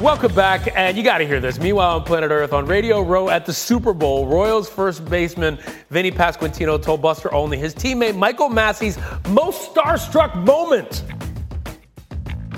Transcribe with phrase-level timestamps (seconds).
[0.00, 1.58] Welcome back, and you got to hear this.
[1.58, 5.58] Meanwhile, on planet Earth, on Radio Row at the Super Bowl, Royals first baseman
[5.90, 8.96] Vinny Pasquantino told Buster Olney his teammate Michael Massey's
[9.30, 11.02] most starstruck moment.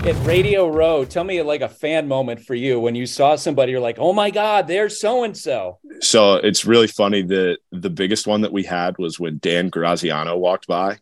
[0.05, 3.73] At Radio Row, tell me like a fan moment for you when you saw somebody,
[3.73, 5.79] you're like, oh my God, there's so and so.
[6.03, 10.37] So it's really funny that the biggest one that we had was when Dan Graziano
[10.37, 10.99] walked by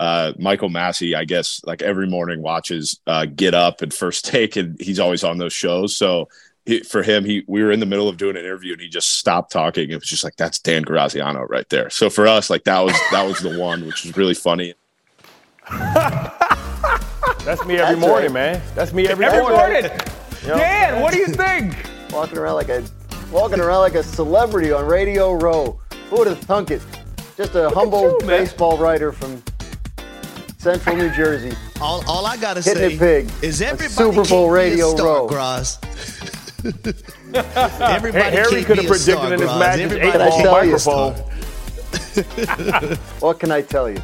[0.00, 4.56] uh, Michael Massey, I guess, like every morning watches uh, Get Up and First Take,
[4.56, 5.94] and he's always on those shows.
[5.94, 6.30] So
[6.64, 8.88] he, for him, he we were in the middle of doing an interview and he
[8.88, 9.90] just stopped talking.
[9.90, 11.90] It was just like that's Dan Graziano right there.
[11.90, 14.72] So for us, like that was that was the one, which was really funny.
[15.68, 18.54] that's me every that's morning, right.
[18.54, 18.62] man.
[18.74, 19.82] That's me every, every morning.
[19.82, 19.90] morning.
[20.46, 21.76] Dan, what do you think?
[22.10, 22.82] Walking around like a
[23.30, 25.78] walking around like a celebrity on Radio Row.
[26.08, 26.80] Who would have thunk it?
[27.36, 29.42] Just a Look humble you, baseball writer from
[30.60, 31.56] Central New Jersey.
[31.80, 33.30] All, all I gotta Hitting say it big.
[33.42, 35.26] is everybody Super Bowl Radio star, Row.
[35.26, 35.78] Gross.
[37.80, 41.14] everybody Harry could have predicted in his magic eight ball microphone.
[43.20, 44.02] what can I tell you?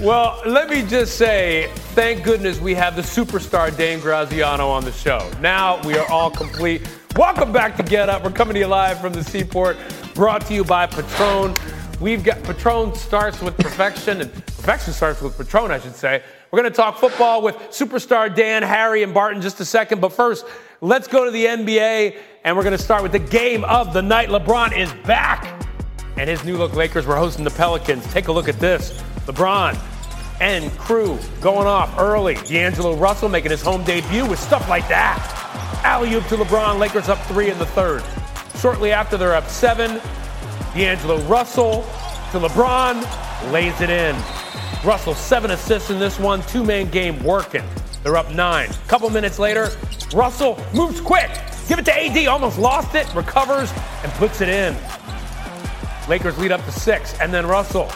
[0.00, 4.90] Well, let me just say, thank goodness we have the superstar Dan Graziano on the
[4.90, 5.30] show.
[5.40, 6.82] Now we are all complete.
[7.14, 8.24] Welcome back to Get Up.
[8.24, 9.76] We're coming to you live from the Seaport,
[10.16, 11.54] brought to you by Patron.
[12.00, 16.22] We've got Patron starts with perfection, and perfection starts with Patron, I should say.
[16.50, 20.02] We're going to talk football with superstar Dan, Harry, and Barton just a second.
[20.02, 20.44] But first,
[20.82, 24.02] let's go to the NBA, and we're going to start with the game of the
[24.02, 24.28] night.
[24.28, 25.66] LeBron is back,
[26.18, 28.06] and his new look Lakers were hosting the Pelicans.
[28.12, 29.02] Take a look at this.
[29.24, 29.78] LeBron
[30.40, 32.34] and crew going off early.
[32.34, 35.18] D'Angelo Russell making his home debut with stuff like that.
[35.82, 36.78] Alley oop to LeBron.
[36.78, 38.04] Lakers up three in the third.
[38.60, 39.98] Shortly after, they're up seven.
[40.76, 41.82] D'Angelo Russell
[42.32, 43.00] to LeBron,
[43.50, 44.14] lays it in.
[44.84, 47.64] Russell, seven assists in this one, two man game working.
[48.02, 48.68] They're up nine.
[48.86, 49.70] Couple minutes later,
[50.14, 51.30] Russell moves quick.
[51.66, 54.76] Give it to AD, almost lost it, recovers, and puts it in.
[56.10, 57.88] Lakers lead up to six, and then Russell.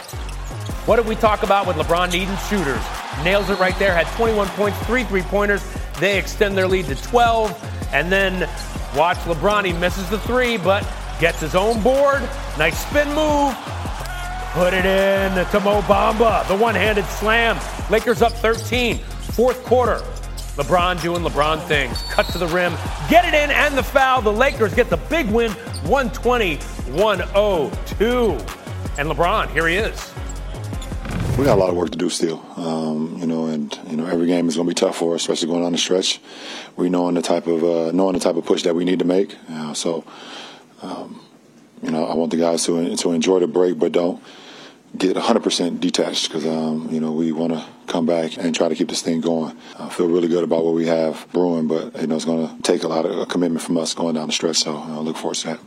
[0.87, 2.81] What did we talk about with LeBron needing shooters?
[3.23, 5.63] Nails it right there, had 21 points, three three pointers.
[5.99, 8.49] They extend their lead to 12, and then
[8.97, 9.65] watch LeBron.
[9.65, 10.83] He misses the three, but
[11.21, 12.23] Gets his own board.
[12.57, 13.55] Nice spin move.
[14.53, 16.47] Put it in to Mo Bamba.
[16.47, 17.59] The one handed slam.
[17.91, 18.97] Lakers up 13.
[18.97, 20.01] Fourth quarter.
[20.57, 22.01] LeBron doing LeBron things.
[22.09, 22.73] Cut to the rim.
[23.07, 24.23] Get it in and the foul.
[24.23, 28.31] The Lakers get the big win 120 102.
[28.97, 30.11] And LeBron, here he is.
[31.37, 34.07] We got a lot of work to do still, um, you know, and you know
[34.07, 36.19] every game is going to be tough for us, especially going on the stretch.
[36.77, 39.05] We knowing the type of uh, knowing the type of push that we need to
[39.05, 39.37] make.
[39.49, 40.03] Uh, so
[40.81, 41.21] um,
[41.81, 44.21] you know, I want the guys to to enjoy the break, but don't
[44.97, 48.75] get 100% detached because um, you know we want to come back and try to
[48.75, 49.55] keep this thing going.
[49.79, 52.61] I feel really good about what we have brewing, but you know it's going to
[52.61, 54.57] take a lot of commitment from us going down the stretch.
[54.57, 55.59] So I look forward to that.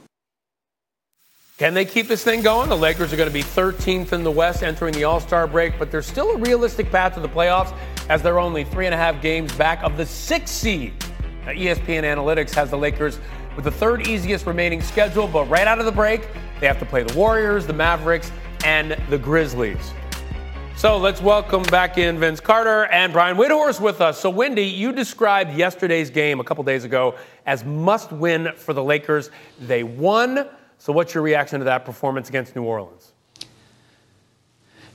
[1.57, 2.69] Can they keep this thing going?
[2.69, 5.79] The Lakers are going to be 13th in the West entering the All Star break,
[5.79, 7.73] but there's still a realistic path to the playoffs
[8.09, 10.93] as they're only three and a half games back of the sixth seed.
[11.47, 13.21] Now, ESPN Analytics has the Lakers
[13.57, 16.29] with the third easiest remaining schedule, but right out of the break,
[16.61, 18.31] they have to play the Warriors, the Mavericks,
[18.65, 19.93] and the Grizzlies.
[20.77, 24.21] So let's welcome back in Vince Carter and Brian Windhorst with us.
[24.21, 27.15] So, Wendy, you described yesterday's game a couple days ago
[27.47, 29.31] as must win for the Lakers.
[29.61, 30.47] They won.
[30.79, 33.14] So, what's your reaction to that performance against New Orleans?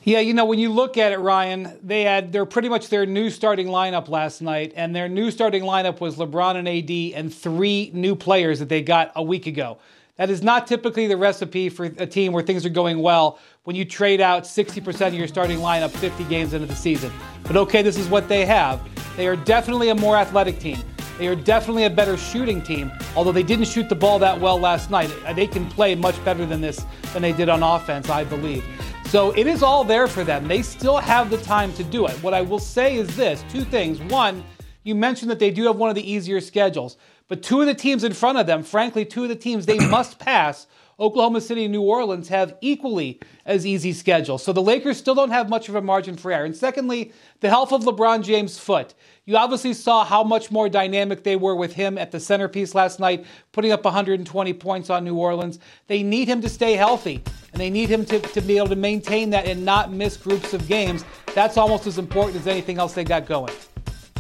[0.10, 3.06] Yeah, you know, when you look at it, Ryan, they had they're pretty much their
[3.06, 7.32] new starting lineup last night, and their new starting lineup was LeBron and AD and
[7.32, 9.78] three new players that they got a week ago.
[10.16, 13.76] That is not typically the recipe for a team where things are going well when
[13.76, 17.14] you trade out 60% of your starting lineup 50 games into the season.
[17.44, 18.82] But okay, this is what they have.
[19.16, 20.80] They are definitely a more athletic team.
[21.20, 24.60] They are definitely a better shooting team, although they didn't shoot the ball that well
[24.60, 25.14] last night.
[25.36, 26.84] They can play much better than this
[27.14, 28.64] than they did on offense, I believe.
[29.10, 30.48] So it is all there for them.
[30.48, 32.12] They still have the time to do it.
[32.22, 34.00] What I will say is this two things.
[34.02, 34.44] One,
[34.84, 36.96] you mentioned that they do have one of the easier schedules,
[37.28, 39.80] but two of the teams in front of them, frankly, two of the teams they
[39.90, 40.68] must pass
[41.00, 44.44] Oklahoma City and New Orleans have equally as easy schedules.
[44.44, 46.46] So the Lakers still don't have much of a margin for error.
[46.46, 48.94] And secondly, the health of LeBron James' foot.
[49.26, 53.00] You obviously saw how much more dynamic they were with him at the centerpiece last
[53.00, 55.60] night, putting up 120 points on New Orleans.
[55.88, 57.24] They need him to stay healthy,
[57.54, 60.54] and they need him to, to be able to maintain that and not miss groups
[60.54, 61.06] of games.
[61.34, 63.54] That's almost as important as anything else they got going.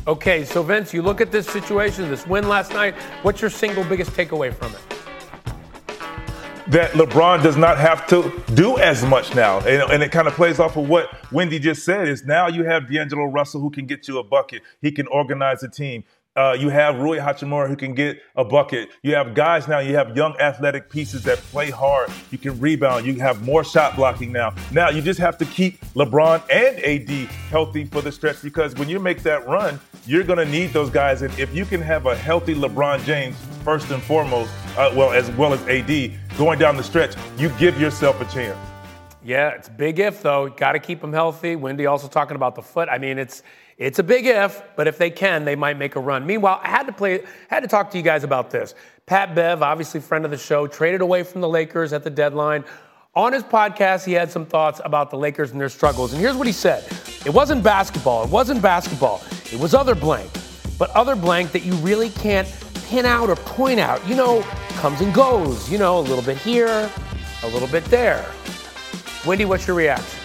[0.08, 2.96] Okay, so Vince, you look at this situation, this win last night.
[3.22, 4.99] What's your single biggest takeaway from it?
[6.69, 9.60] That LeBron does not have to do as much now.
[9.60, 12.63] And, and, it kind of plays off of what Wendy just said is now you
[12.63, 14.62] have D'Angelo Russell who can get you a bucket.
[14.81, 16.04] He can organize a team.
[16.36, 18.89] Uh, you have Rui Hachimura who can get a bucket.
[19.01, 19.80] You have guys now.
[19.80, 22.12] You have young athletic pieces that play hard.
[22.30, 23.06] You can rebound.
[23.06, 24.54] You have more shot blocking now.
[24.72, 28.88] Now you just have to keep LeBron and AD healthy for the stretch because when
[28.88, 31.22] you make that run, you're going to need those guys.
[31.22, 35.30] And if you can have a healthy LeBron James first and foremost, uh, well as
[35.31, 38.57] well as AD going down the stretch, you give yourself a chance.
[39.24, 40.50] Yeah, it's big if though.
[40.50, 41.56] Got to keep them healthy.
[41.56, 42.88] Wendy also talking about the foot.
[42.90, 43.44] I mean, it's
[43.78, 46.25] it's a big if, but if they can, they might make a run.
[46.25, 48.75] Meanwhile, I had to play, had to talk to you guys about this.
[49.06, 52.66] Pat Bev, obviously friend of the show, traded away from the Lakers at the deadline.
[53.16, 56.12] On his podcast, he had some thoughts about the Lakers and their struggles.
[56.12, 56.84] And here's what he said
[57.25, 58.25] It wasn't basketball.
[58.25, 59.22] It wasn't basketball.
[59.51, 60.30] It was other blank.
[60.78, 62.48] But other blank that you really can't
[62.88, 64.06] pin out or point out.
[64.07, 64.42] You know,
[64.78, 65.72] comes and goes.
[65.72, 66.90] You know, a little bit here,
[67.44, 68.25] a little bit there.
[69.25, 70.19] Wendy, what's your reaction?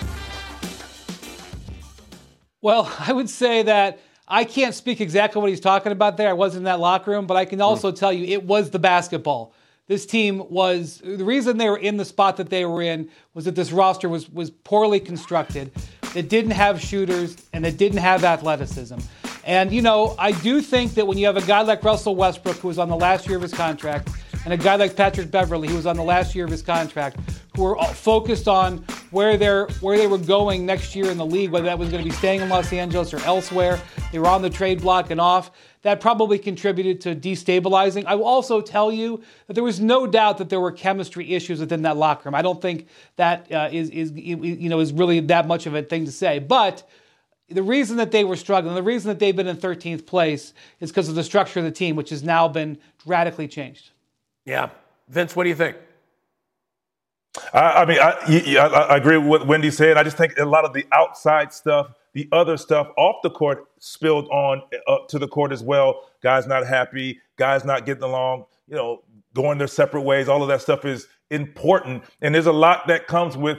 [2.62, 6.28] Well, I would say that I can't speak exactly what he's talking about there.
[6.28, 7.98] I wasn't in that locker room, but I can also mm.
[7.98, 9.52] tell you it was the basketball.
[9.86, 13.44] This team was the reason they were in the spot that they were in was
[13.44, 15.72] that this roster was was poorly constructed.
[16.14, 18.98] It didn't have shooters and it didn't have athleticism.
[19.44, 22.56] And you know, I do think that when you have a guy like Russell Westbrook
[22.56, 24.08] who was on the last year of his contract
[24.44, 27.18] and a guy like Patrick Beverley who was on the last year of his contract,
[27.56, 28.78] who were focused on
[29.10, 32.02] where they're where they were going next year in the league, whether that was going
[32.02, 33.80] to be staying in Los Angeles or elsewhere.
[34.12, 35.50] They were on the trade block and off.
[35.82, 38.04] That probably contributed to destabilizing.
[38.06, 41.60] I will also tell you that there was no doubt that there were chemistry issues
[41.60, 42.34] within that locker room.
[42.34, 45.82] I don't think that uh, is is you know is really that much of a
[45.82, 46.88] thing to say, but
[47.50, 50.90] the reason that they were struggling, the reason that they've been in 13th place is
[50.90, 53.90] because of the structure of the team, which has now been radically changed.
[54.44, 54.70] Yeah.
[55.08, 55.76] Vince, what do you think?
[57.52, 59.96] I, I mean, I, I, I, agree with what Wendy said.
[59.96, 63.66] I just think a lot of the outside stuff, the other stuff off the court
[63.80, 66.08] spilled on uh, up to the court as well.
[66.22, 69.02] Guys not happy, guys not getting along, you know,
[69.34, 70.28] going their separate ways.
[70.28, 72.04] All of that stuff is important.
[72.20, 73.58] And there's a lot that comes with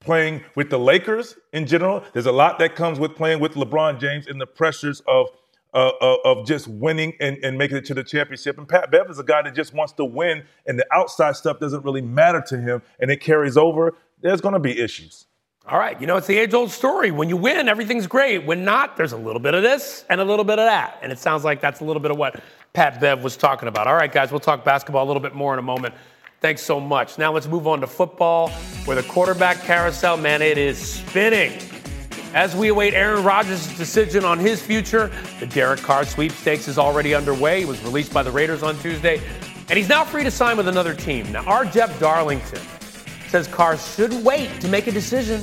[0.00, 2.04] playing with the Lakers in general.
[2.12, 5.28] There's a lot that comes with playing with LeBron James and the pressures of–
[5.74, 8.58] uh, uh, of just winning and, and, making it to the championship.
[8.58, 11.58] And Pat Bev is a guy that just wants to win, and the outside stuff
[11.60, 13.94] doesn't really matter to him, and it carries over.
[14.20, 15.26] There's going to be issues.
[15.66, 17.12] All right, you know, it's the age old story.
[17.12, 18.44] When you win, everything's great.
[18.44, 20.98] When not, there's a little bit of this and a little bit of that.
[21.02, 22.42] And it sounds like that's a little bit of what
[22.72, 23.86] Pat Bev was talking about.
[23.86, 25.94] All right, guys, we'll talk basketball a little bit more in a moment.
[26.40, 27.16] Thanks so much.
[27.16, 28.50] Now let's move on to football,
[28.86, 31.71] where the quarterback carousel, man, it is spinning.
[32.34, 37.14] As we await Aaron Rodgers' decision on his future, the Derek Carr sweepstakes is already
[37.14, 37.60] underway.
[37.60, 39.20] He was released by the Raiders on Tuesday,
[39.68, 41.30] and he's now free to sign with another team.
[41.30, 42.62] Now, our Jeff Darlington
[43.28, 45.42] says Carr should wait to make a decision.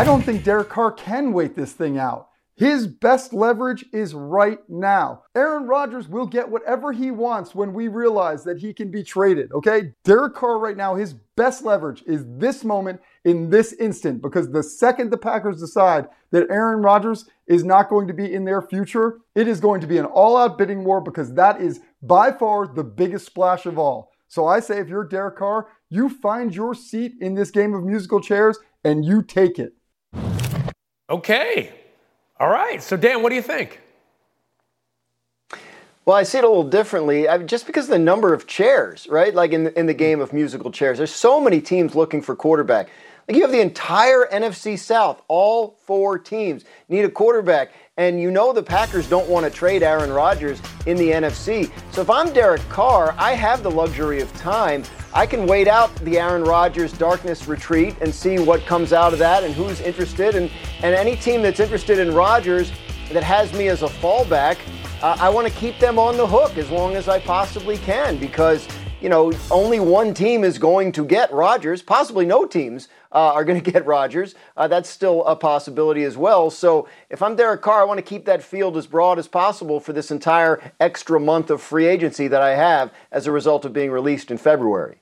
[0.00, 2.30] I don't think Derek Carr can wait this thing out.
[2.56, 5.22] His best leverage is right now.
[5.36, 9.52] Aaron Rodgers will get whatever he wants when we realize that he can be traded,
[9.52, 9.94] okay?
[10.02, 14.62] Derek Carr right now, his best leverage is this moment in this instant because the
[14.62, 19.18] second the Packers decide that Aaron Rodgers is not going to be in their future,
[19.34, 22.66] it is going to be an all out bidding war because that is by far
[22.66, 24.10] the biggest splash of all.
[24.28, 27.82] So I say if you're Derek Carr, you find your seat in this game of
[27.82, 29.74] musical chairs and you take it.
[31.10, 31.72] Okay.
[32.38, 32.80] All right.
[32.82, 33.80] So, Dan, what do you think?
[36.06, 37.28] Well, I see it a little differently.
[37.28, 39.34] I, just because of the number of chairs, right?
[39.34, 42.34] Like in the, in the game of musical chairs, there's so many teams looking for
[42.34, 42.88] quarterback.
[43.30, 47.70] Like you have the entire NFC South, all four teams need a quarterback.
[47.96, 51.70] And you know the Packers don't want to trade Aaron Rodgers in the NFC.
[51.92, 54.82] So if I'm Derek Carr, I have the luxury of time.
[55.14, 59.20] I can wait out the Aaron Rodgers darkness retreat and see what comes out of
[59.20, 60.34] that and who's interested.
[60.34, 60.50] And,
[60.82, 62.72] and any team that's interested in Rodgers
[63.12, 64.58] that has me as a fallback,
[65.02, 68.18] uh, I want to keep them on the hook as long as I possibly can
[68.18, 68.66] because–
[69.00, 71.82] you know, only one team is going to get Rodgers.
[71.82, 74.34] Possibly no teams uh, are going to get Rodgers.
[74.56, 76.50] Uh, that's still a possibility as well.
[76.50, 79.80] So if I'm Derek Carr, I want to keep that field as broad as possible
[79.80, 83.72] for this entire extra month of free agency that I have as a result of
[83.72, 84.98] being released in February.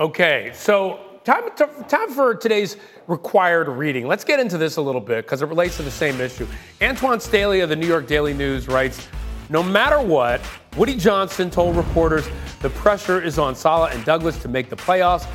[0.00, 1.44] Okay, so time,
[1.88, 4.08] time for today's required reading.
[4.08, 6.46] Let's get into this a little bit because it relates to the same issue.
[6.80, 9.06] Antwan Staley of the New York Daily News writes
[9.50, 10.40] No matter what,
[10.76, 12.28] Woody Johnson told reporters
[12.60, 15.28] the pressure is on Saleh and Douglas to make the playoffs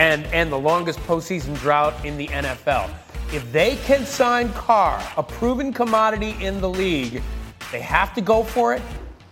[0.00, 2.88] and end the longest postseason drought in the NFL.
[3.34, 7.22] If they can sign Carr, a proven commodity in the league,
[7.70, 8.80] they have to go for it,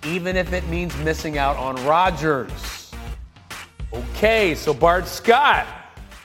[0.04, 2.92] even if it means missing out on Rodgers.
[3.94, 5.66] Okay, so Bart Scott.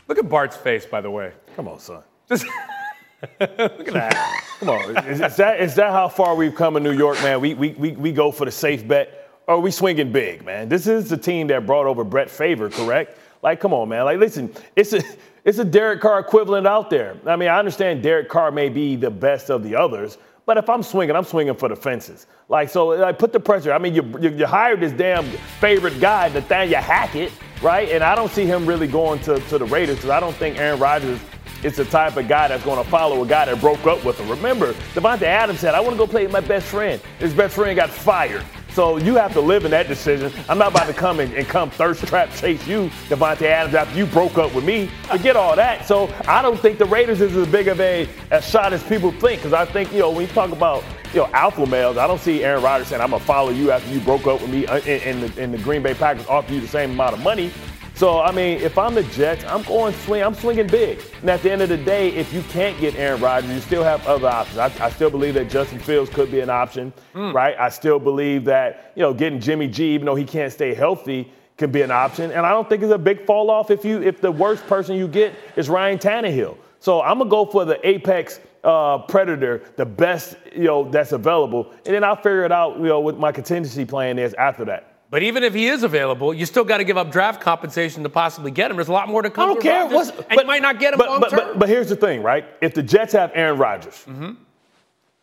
[0.10, 1.32] Look at Bart's face, by the way.
[1.56, 2.04] Come on, son.
[2.28, 2.46] Just
[3.40, 4.44] Look at that.
[4.60, 4.98] Come on.
[5.08, 7.40] Is, is, that, is that how far we've come in New York, man?
[7.40, 10.68] We, we, we, we go for the safe bet, or are we swinging big, man?
[10.68, 13.18] This is the team that brought over Brett Favre, correct?
[13.44, 14.06] Like, come on, man.
[14.06, 15.04] Like, listen, it's a
[15.46, 17.18] it's a Derek Carr equivalent out there.
[17.28, 20.70] I mean, I understand Derek Carr may be the best of the others, but if
[20.70, 22.28] I'm swinging, I'm swinging for the fences.
[22.50, 23.74] Like, so, like, put the pressure.
[23.74, 25.26] I mean, you, you, you hired this damn
[25.60, 27.32] favorite guy, Nathaniel Hackett,
[27.62, 27.90] right?
[27.90, 30.58] And I don't see him really going to, to the Raiders because I don't think
[30.58, 31.20] Aaron Rodgers
[31.64, 34.20] is the type of guy that's going to follow a guy that broke up with
[34.20, 34.30] him.
[34.30, 37.02] Remember, Davante Adams said, I want to go play with my best friend.
[37.20, 38.44] His best friend got fired.
[38.74, 40.34] So you have to live in that decision.
[40.50, 43.96] I'm not about to come and, and come thirst trap chase you, Davante Adams, after
[43.96, 44.88] you broke up with me.
[45.04, 45.86] Forget all that.
[45.86, 49.12] So I don't think the Raiders is as big of a, a shot as people
[49.12, 49.42] think.
[49.42, 52.20] Because I think, you know, when you talk about, you know, alpha males, I don't
[52.20, 54.66] see Aaron Rodgers saying, I'm going to follow you after you broke up with me
[54.66, 57.22] uh, in, in, the, in the Green Bay Packers offer you the same amount of
[57.22, 57.52] money.
[58.04, 60.24] So I mean, if I'm the Jets, I'm going swing.
[60.24, 61.00] I'm swinging big.
[61.22, 63.82] And at the end of the day, if you can't get Aaron Rodgers, you still
[63.82, 64.58] have other options.
[64.58, 67.34] I, I still believe that Justin Fields could be an option, mm.
[67.34, 67.56] right?
[67.58, 71.32] I still believe that you know getting Jimmy G, even though he can't stay healthy,
[71.56, 72.30] can be an option.
[72.32, 74.98] And I don't think it's a big fall off if you if the worst person
[74.98, 76.58] you get is Ryan Tannehill.
[76.82, 81.72] So I'm gonna go for the apex uh, predator, the best you know that's available,
[81.86, 82.80] and then I'll figure it out.
[82.80, 84.93] You know what my contingency plan is after that.
[85.14, 88.10] But even if he is available, you still got to give up draft compensation to
[88.10, 88.78] possibly get him.
[88.78, 89.48] There's a lot more to come.
[89.48, 89.84] I don't care.
[89.84, 91.40] Rodgers, and but, you might not get him but, long but, term.
[91.40, 92.46] But, but, here's the thing, right?
[92.62, 94.32] If the Jets have Aaron Rodgers, mm-hmm.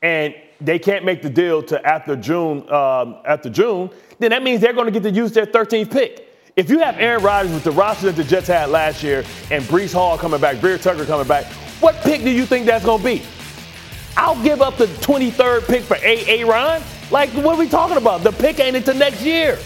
[0.00, 4.60] and they can't make the deal to after June, um, after June, then that means
[4.60, 6.38] they're going to get to use their 13th pick.
[6.54, 9.64] If you have Aaron Rodgers with the roster that the Jets had last year, and
[9.64, 11.46] Breece Hall coming back, Vera-Tucker coming back,
[11.80, 13.22] what pick do you think that's going to be?
[14.16, 16.42] I'll give up the 23rd pick for A.
[16.42, 16.46] A.
[16.46, 16.80] Ron.
[17.10, 18.22] Like, what are we talking about?
[18.22, 19.58] The pick ain't until next year.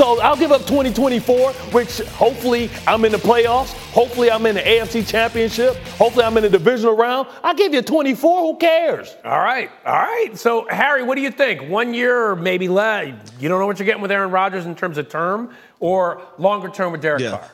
[0.00, 3.74] So I'll give up 2024, which hopefully I'm in the playoffs.
[3.92, 5.76] Hopefully I'm in the AFC Championship.
[5.98, 7.28] Hopefully I'm in the divisional round.
[7.42, 8.40] I'll give you 24.
[8.40, 9.14] Who cares?
[9.26, 9.70] All right.
[9.84, 10.30] All right.
[10.38, 11.68] So, Harry, what do you think?
[11.68, 13.14] One year or maybe less?
[13.38, 16.70] You don't know what you're getting with Aaron Rodgers in terms of term or longer
[16.70, 17.32] term with Derek yeah.
[17.32, 17.50] Carr?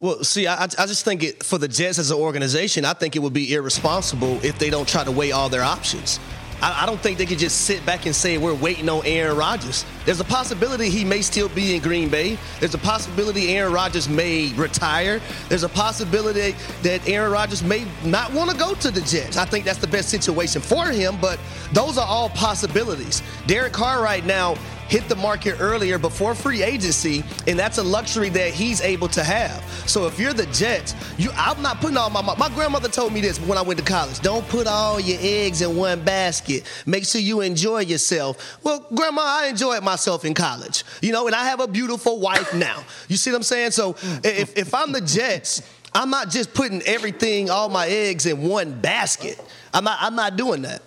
[0.00, 3.16] Well, see, I, I just think it, for the Jets as an organization, I think
[3.16, 6.20] it would be irresponsible if they don't try to weigh all their options.
[6.60, 9.36] I, I don't think they could just sit back and say we're waiting on Aaron
[9.36, 9.84] Rodgers.
[10.04, 12.38] There's a possibility he may still be in Green Bay.
[12.60, 15.20] There's a possibility Aaron Rodgers may retire.
[15.48, 19.36] There's a possibility that Aaron Rodgers may not want to go to the Jets.
[19.36, 21.38] I think that's the best situation for him, but
[21.72, 23.22] those are all possibilities.
[23.46, 24.56] Derek Carr right now
[24.88, 29.22] hit the market earlier before free agency, and that's a luxury that he's able to
[29.22, 29.62] have.
[29.86, 33.20] So if you're the Jets, you I'm not putting all my my grandmother told me
[33.20, 34.20] this when I went to college.
[34.20, 36.64] Don't put all your eggs in one basket.
[36.86, 38.58] Make sure you enjoy yourself.
[38.62, 40.84] Well, grandma, I enjoyed myself in college.
[41.02, 42.82] You know, and I have a beautiful wife now.
[43.08, 43.72] You see what I'm saying?
[43.72, 45.62] So if if I'm the Jets,
[45.94, 49.42] I'm not just putting everything, all my eggs in one basket.
[49.72, 50.82] I'm not I'm not doing that.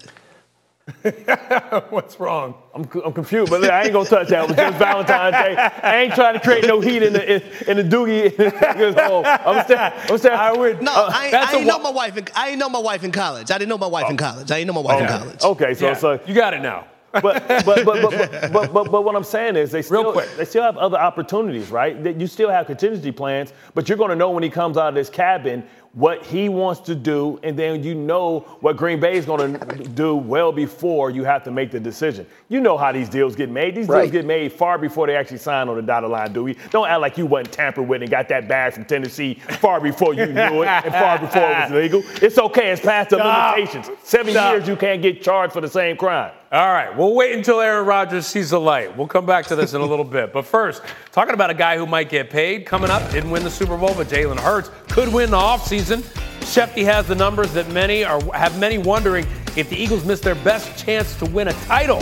[1.90, 2.56] What's wrong?
[2.74, 4.44] I'm, I'm confused, but I ain't gonna touch that.
[4.44, 5.56] It was just Valentine's Day.
[5.56, 8.34] I ain't trying to create no heat in the in, in the doogie.
[9.46, 10.82] I'm saying, I'm saying, I would.
[10.82, 12.18] No, uh, I, ain't, I ain't know my wife.
[12.18, 13.52] In, I ain't know my wife in college.
[13.52, 14.12] I didn't know my wife oh.
[14.12, 14.52] in college.
[14.52, 15.14] I didn't know my wife okay.
[15.14, 15.44] in college.
[15.44, 15.94] Okay, so yeah.
[15.94, 16.88] so you got it now.
[17.12, 20.64] but, but, but, but, but, but, but, what I'm saying is they still, they still
[20.64, 22.02] have other opportunities, right?
[22.06, 24.88] That you still have contingency plans, but you're going to know when he comes out
[24.88, 29.16] of this cabin what he wants to do, and then you know what Green Bay
[29.16, 32.26] is going to do well before you have to make the decision.
[32.48, 33.76] You know how these deals get made.
[33.76, 34.04] These right.
[34.04, 36.56] deals get made far before they actually sign on the dotted line, do we?
[36.70, 40.14] Don't act like you wasn't tampered with and got that bag from Tennessee far before
[40.14, 42.04] you knew it and far before it was legal.
[42.22, 42.72] It's okay.
[42.72, 43.58] It's past the Stop.
[43.58, 43.90] limitations.
[44.04, 44.54] Seven Stop.
[44.54, 46.32] years you can't get charged for the same crime.
[46.54, 48.98] All right, we'll wait until Aaron Rodgers sees the light.
[48.98, 50.34] We'll come back to this in a little bit.
[50.34, 50.82] But first,
[51.14, 53.94] talking about a guy who might get paid coming up, didn't win the Super Bowl,
[53.96, 56.02] but Jalen Hurts could win the offseason.
[56.42, 60.36] Shefty has the numbers that many are have many wondering if the Eagles miss their
[60.36, 62.02] best chance to win a title.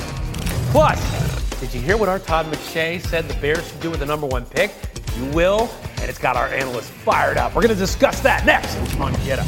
[0.71, 4.07] Plus, did you hear what our Todd McShay said the Bears should do with the
[4.07, 4.73] number one pick?
[5.17, 7.53] You will, and it's got our analysts fired up.
[7.53, 9.47] We're going to discuss that next on Get Up.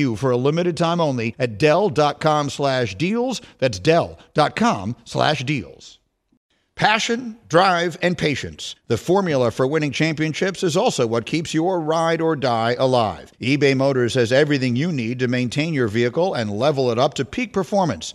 [0.00, 3.40] you for a limited time only at Dell.com slash deals.
[3.58, 6.00] That's Dell.com slash deals.
[6.80, 8.74] Passion, drive, and patience.
[8.86, 13.32] The formula for winning championships is also what keeps your ride or die alive.
[13.38, 17.26] eBay Motors has everything you need to maintain your vehicle and level it up to
[17.26, 18.14] peak performance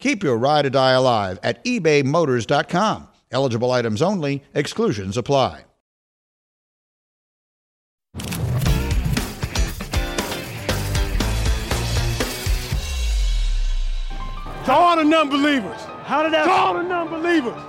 [0.00, 3.08] Keep your ride or die alive at ebaymotors.com.
[3.30, 5.64] Eligible items only, exclusions apply.
[14.64, 15.80] To all the non-believers.
[16.04, 16.44] How did that?
[16.44, 17.60] To all the non-believers.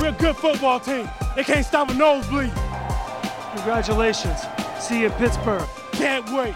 [0.00, 1.08] We're a good football team.
[1.36, 2.52] They can't stop a nosebleed.
[3.54, 4.40] Congratulations.
[4.80, 5.68] See you in Pittsburgh.
[5.92, 6.54] Can't wait.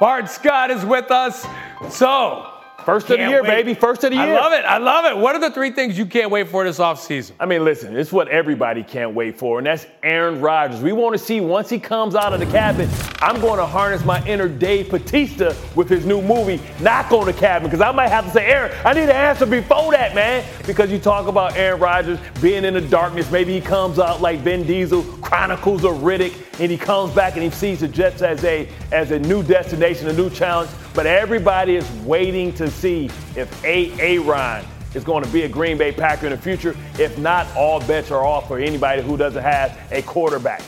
[0.00, 1.44] Bart Scott is with us.
[1.90, 2.57] So,
[2.88, 3.50] First of the year, wait.
[3.50, 3.74] baby.
[3.74, 4.34] First of the year.
[4.34, 4.64] I love it.
[4.64, 5.18] I love it.
[5.18, 7.32] What are the three things you can't wait for this offseason?
[7.38, 10.80] I mean, listen, it's what everybody can't wait for, and that's Aaron Rodgers.
[10.80, 12.88] We want to see once he comes out of the cabin,
[13.20, 17.32] I'm going to harness my inner Dave Bautista with his new movie, Knock on the
[17.34, 20.42] Cabin, because I might have to say, Aaron, I need an answer before that, man.
[20.66, 24.40] Because you talk about Aaron Rodgers being in the darkness, maybe he comes out like
[24.40, 28.42] Vin Diesel, Chronicles of Riddick, and he comes back and he sees the Jets as
[28.44, 30.70] a as a new destination, a new challenge.
[30.94, 33.06] But everybody is waiting to see
[33.36, 33.92] if A.
[34.00, 36.76] Aaron is going to be a Green Bay Packer in the future.
[36.98, 40.62] If not, all bets are off for anybody who doesn't have a quarterback.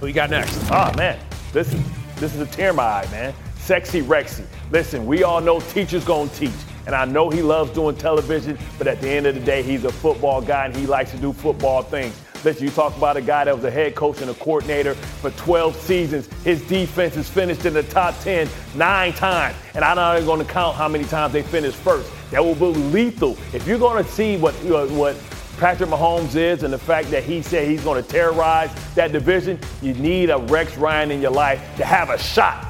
[0.00, 0.58] Who you got next?
[0.70, 1.18] Oh man,
[1.52, 1.80] this is
[2.16, 3.34] this is a tear in my eye, man.
[3.58, 4.44] Sexy Rexy.
[4.70, 6.50] Listen, we all know teachers gonna teach.
[6.86, 9.84] And I know he loves doing television, but at the end of the day, he's
[9.84, 12.18] a football guy and he likes to do football things.
[12.44, 15.30] Listen, you talk about a guy that was a head coach and a coordinator for
[15.30, 16.26] 12 seasons.
[16.42, 19.56] His defense has finished in the top 10 nine times.
[19.74, 22.10] And I'm not even going to count how many times they finished first.
[22.32, 23.36] That will be lethal.
[23.52, 25.16] If you're going to see what, what
[25.58, 29.58] Patrick Mahomes is and the fact that he said he's going to terrorize that division,
[29.80, 32.66] you need a Rex Ryan in your life to have a shot.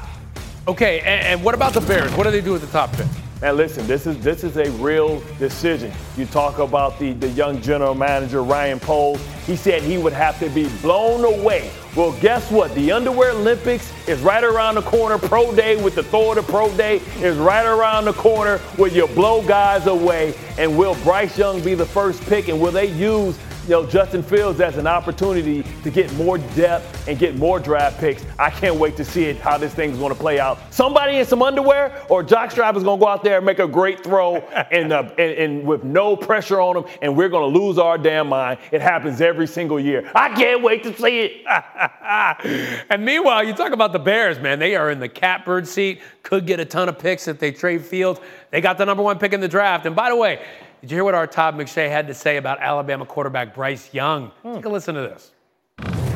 [0.67, 2.11] Okay, and, and what about the Bears?
[2.13, 3.07] What do they do with the top pick?
[3.43, 5.91] And listen, this is this is a real decision.
[6.15, 9.19] You talk about the, the young general manager Ryan Poles.
[9.45, 11.69] He said he would have to be blown away.
[11.93, 12.73] Well, guess what?
[12.73, 15.17] The Underwear Olympics is right around the corner.
[15.17, 19.07] Pro Day with the Thor to Pro Day is right around the corner where you
[19.07, 20.33] blow guys away.
[20.57, 22.47] And will Bryce Young be the first pick?
[22.47, 27.07] And will they use you know, Justin Fields as an opportunity to get more depth
[27.07, 28.25] and get more draft picks.
[28.37, 30.59] I can't wait to see it, how this thing's going to play out.
[30.73, 33.67] Somebody in some underwear or jockstrap is going to go out there and make a
[33.67, 34.35] great throw
[34.71, 37.97] and, uh, and, and with no pressure on them, and we're going to lose our
[37.97, 38.59] damn mind.
[38.71, 40.11] It happens every single year.
[40.13, 41.45] I can't wait to see it.
[42.89, 44.59] and meanwhile, you talk about the Bears, man.
[44.59, 46.01] They are in the catbird seat.
[46.21, 48.19] Could get a ton of picks if they trade Fields.
[48.51, 49.85] They got the number one pick in the draft.
[49.85, 50.43] And by the way,
[50.83, 54.31] did you hear what our Todd McShay had to say about Alabama quarterback Bryce Young?
[54.41, 54.55] Hmm.
[54.55, 55.31] Take a listen to this.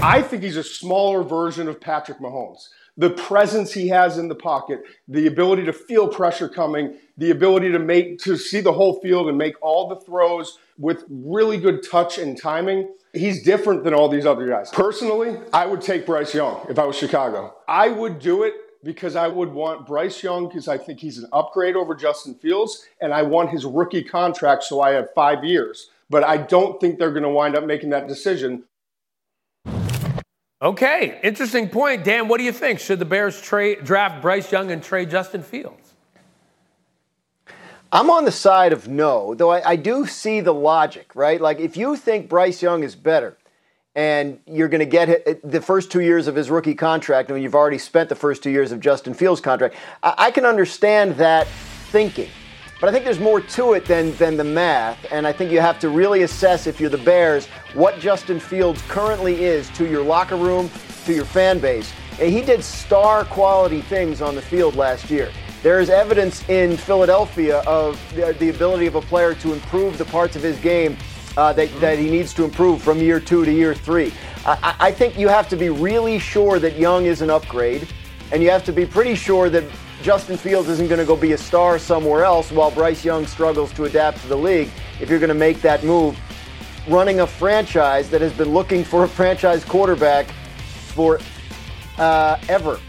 [0.03, 2.67] I think he's a smaller version of Patrick Mahomes.
[2.97, 7.71] The presence he has in the pocket, the ability to feel pressure coming, the ability
[7.71, 11.81] to make to see the whole field and make all the throws with really good
[11.81, 12.93] touch and timing.
[13.13, 14.69] He's different than all these other guys.
[14.71, 17.55] Personally, I would take Bryce Young if I was Chicago.
[17.69, 18.53] I would do it
[18.87, 22.85] because I would want Bryce Young because I think he's an upgrade over Justin Fields,
[23.01, 25.89] and I want his rookie contract so I have five years.
[26.09, 28.63] But I don't think they're going to wind up making that decision.
[30.61, 32.05] Okay, interesting point.
[32.05, 32.79] Dan, what do you think?
[32.79, 35.93] Should the Bears trade, draft Bryce Young and trade Justin Fields?
[37.91, 41.41] I'm on the side of no, though I, I do see the logic, right?
[41.41, 43.37] Like, if you think Bryce Young is better,
[43.97, 47.43] and you're going to get the first two years of his rookie contract, I and
[47.43, 49.75] you've already spent the first two years of Justin Fields' contract.
[50.03, 51.47] I, I can understand that
[51.89, 52.29] thinking,
[52.79, 55.59] but I think there's more to it than than the math, and I think you
[55.59, 60.03] have to really assess if you're the Bears what Justin Fields currently is to your
[60.03, 60.69] locker room,
[61.05, 61.91] to your fan base.
[62.19, 65.31] And he did star quality things on the field last year.
[65.63, 70.05] There is evidence in Philadelphia of the, the ability of a player to improve the
[70.05, 70.97] parts of his game
[71.37, 74.11] uh, that, that he needs to improve from year two to year three.
[74.45, 77.87] I, I- think you have to be really sure that Young is an upgrade,
[78.31, 79.63] and you have to be pretty sure that
[80.01, 83.71] Justin Fields isn't going to go be a star somewhere else while Bryce Young struggles
[83.73, 84.69] to adapt to the league
[84.99, 86.17] if you're going to make that move.
[86.87, 90.27] Running a franchise that has been looking for a franchise quarterback
[90.95, 91.19] for
[91.97, 92.79] uh, ever.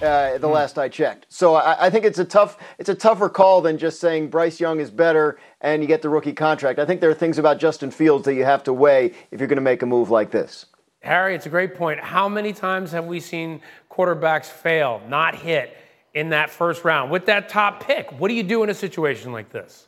[0.00, 0.52] Uh, the Hmm.
[0.54, 3.78] last I checked, so I, I think it's a tough, it's a tougher call than
[3.78, 6.78] just saying Bryce Young is better and you get the rookie contract.
[6.78, 9.48] I think there are things about Justin Fields that you have to weigh if you're
[9.48, 10.66] going to make a move like this.
[11.00, 11.98] Harry, it's a great point.
[11.98, 15.76] How many times have we seen quarterbacks fail, not hit
[16.14, 18.12] in that first round with that top pick?
[18.20, 19.87] What do you do in a situation like this?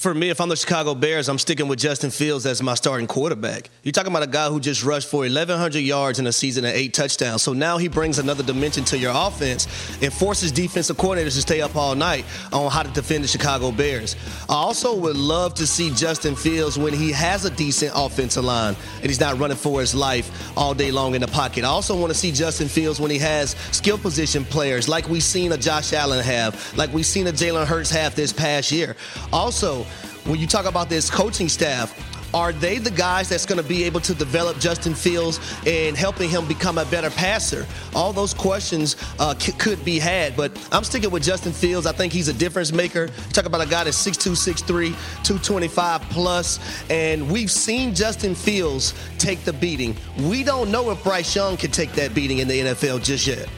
[0.00, 3.06] For me, if I'm the Chicago Bears, I'm sticking with Justin Fields as my starting
[3.06, 3.68] quarterback.
[3.82, 6.74] You're talking about a guy who just rushed for 1,100 yards in a season and
[6.74, 7.42] eight touchdowns.
[7.42, 9.66] So now he brings another dimension to your offense
[10.00, 13.70] and forces defensive coordinators to stay up all night on how to defend the Chicago
[13.72, 14.16] Bears.
[14.48, 18.76] I also would love to see Justin Fields when he has a decent offensive line
[19.02, 21.62] and he's not running for his life all day long in the pocket.
[21.62, 25.22] I also want to see Justin Fields when he has skill position players like we've
[25.22, 28.96] seen a Josh Allen have, like we've seen a Jalen Hurts have this past year.
[29.30, 29.84] Also,
[30.24, 31.94] when you talk about this coaching staff,
[32.32, 36.30] are they the guys that's going to be able to develop Justin Fields and helping
[36.30, 37.66] him become a better passer?
[37.94, 41.86] All those questions uh, c- could be had, but I'm sticking with Justin Fields.
[41.86, 43.08] I think he's a difference maker.
[43.32, 44.64] Talk about a guy that's 6'2, 6'3,
[45.24, 49.96] 225 plus, and we've seen Justin Fields take the beating.
[50.20, 53.48] We don't know if Bryce Young can take that beating in the NFL just yet.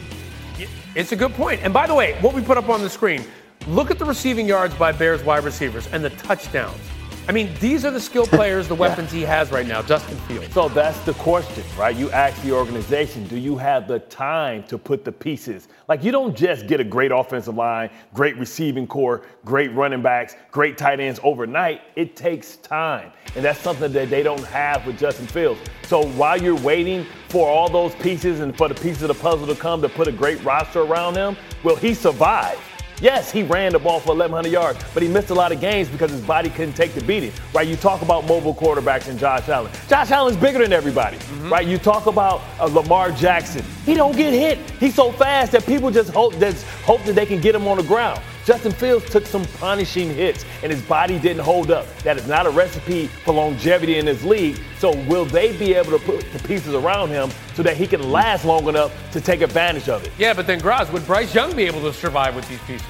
[0.95, 1.61] It's a good point.
[1.62, 3.25] And by the way, what we put up on the screen,
[3.66, 6.81] look at the receiving yards by Bears wide receivers and the touchdowns.
[7.29, 10.53] I mean, these are the skill players, the weapons he has right now, Justin Fields.
[10.53, 11.94] So that's the question, right?
[11.94, 15.68] You ask the organization, do you have the time to put the pieces?
[15.87, 20.35] Like, you don't just get a great offensive line, great receiving core, great running backs,
[20.51, 21.83] great tight ends overnight.
[21.94, 23.12] It takes time.
[23.37, 25.61] And that's something that they don't have with Justin Fields.
[25.85, 29.46] So while you're waiting for all those pieces and for the pieces of the puzzle
[29.46, 32.59] to come to put a great roster around him, will he survive?
[33.03, 35.88] Yes, he ran the ball for 1,100 yards, but he missed a lot of games
[35.88, 37.67] because his body couldn't take the beating, right?
[37.67, 39.73] You talk about mobile quarterbacks and Josh Allen.
[39.88, 41.67] Josh Allen's bigger than everybody, right?
[41.67, 43.65] You talk about uh, Lamar Jackson.
[43.85, 44.59] He don't get hit.
[44.79, 47.79] He's so fast that people just hope, just hope that they can get him on
[47.79, 48.23] the ground.
[48.44, 51.87] Justin Fields took some punishing hits, and his body didn't hold up.
[51.98, 54.59] That is not a recipe for longevity in this league.
[54.78, 58.11] So will they be able to put the pieces around him so that he can
[58.11, 60.12] last long enough to take advantage of it?
[60.18, 62.87] Yeah, but then Graz, would Bryce Young be able to survive with these pieces?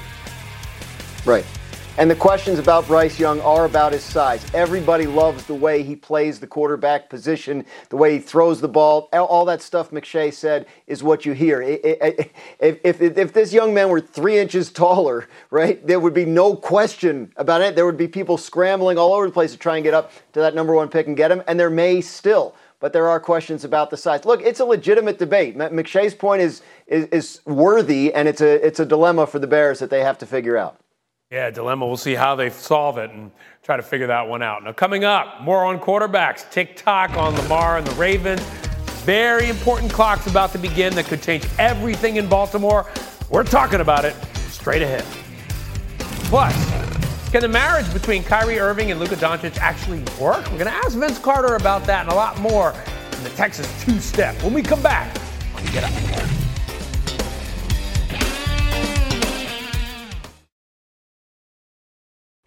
[1.25, 1.45] Right.
[1.95, 4.43] And the questions about Bryce Young are about his size.
[4.55, 9.09] Everybody loves the way he plays the quarterback position, the way he throws the ball.
[9.13, 11.61] All- that stuff McShay said is what you hear.
[12.59, 17.61] If this young man were three inches taller, right, there would be no question about
[17.61, 17.75] it.
[17.75, 20.39] There would be people scrambling all over the place to try and get up to
[20.39, 22.55] that number one pick and get him, and there may still.
[22.79, 24.25] But there are questions about the size.
[24.25, 25.55] Look, it's a legitimate debate.
[25.57, 29.77] McShay's point is, is is worthy, and it's a it's a dilemma for the Bears
[29.79, 30.82] that they have to figure out.
[31.33, 31.87] Yeah, dilemma.
[31.87, 33.31] We'll see how they solve it and
[33.63, 34.63] try to figure that one out.
[34.63, 36.47] Now, coming up, more on quarterbacks.
[36.51, 38.41] TikTok on Lamar and the Ravens.
[39.01, 42.85] Very important clocks about to begin that could change everything in Baltimore.
[43.31, 44.13] We're talking about it
[44.49, 45.03] straight ahead.
[46.29, 46.53] Plus,
[47.31, 50.43] can the marriage between Kyrie Irving and Luka Doncic actually work?
[50.51, 52.75] We're going to ask Vince Carter about that and a lot more
[53.17, 55.17] in the Texas two step when we come back
[55.71, 56.22] Get Up.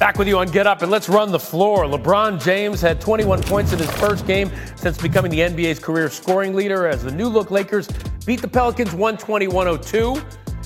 [0.00, 1.84] Back with you on Get Up and let's run the floor.
[1.84, 6.54] LeBron James had 21 points in his first game since becoming the NBA's career scoring
[6.54, 7.86] leader as the new look Lakers
[8.24, 10.22] beat the Pelicans 120 102.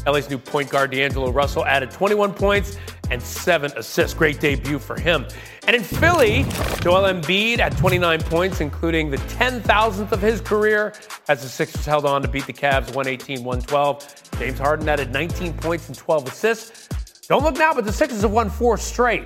[0.07, 2.77] LA's new point guard D'Angelo Russell added 21 points
[3.11, 4.16] and seven assists.
[4.16, 5.27] Great debut for him.
[5.66, 6.44] And in Philly,
[6.81, 10.92] Joel Embiid at 29 points, including the 10,000th of his career,
[11.27, 14.31] as the Sixers held on to beat the Cavs 118 112.
[14.38, 16.88] James Harden added 19 points and 12 assists.
[17.26, 19.24] Don't look now, but the Sixers have won four straight.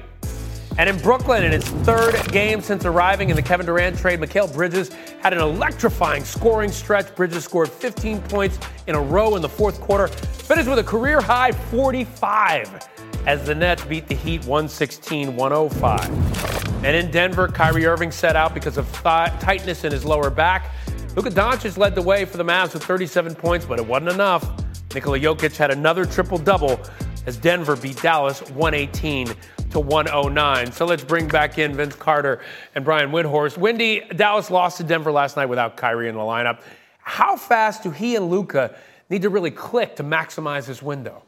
[0.79, 4.53] And in Brooklyn, in his third game since arriving in the Kevin Durant trade, Mikal
[4.55, 7.13] Bridges had an electrifying scoring stretch.
[7.17, 11.21] Bridges scored 15 points in a row in the fourth quarter, finished with a career
[11.21, 12.87] high 45
[13.27, 16.85] as the Nets beat the Heat 116 105.
[16.85, 20.73] And in Denver, Kyrie Irving set out because of th- tightness in his lower back.
[21.17, 24.49] Luka Doncic led the way for the Mavs with 37 points, but it wasn't enough.
[24.95, 26.81] Nikola Jokic had another triple double
[27.27, 29.29] as Denver beat Dallas 118
[29.71, 30.73] to 109.
[30.73, 32.41] So let's bring back in Vince Carter
[32.75, 33.59] and Brian Windhorst.
[33.59, 36.63] Wendy, Dallas lost to Denver last night without Kyrie in the lineup.
[36.99, 38.77] How fast do he and Luka
[39.11, 41.23] need to really click to maximize this window?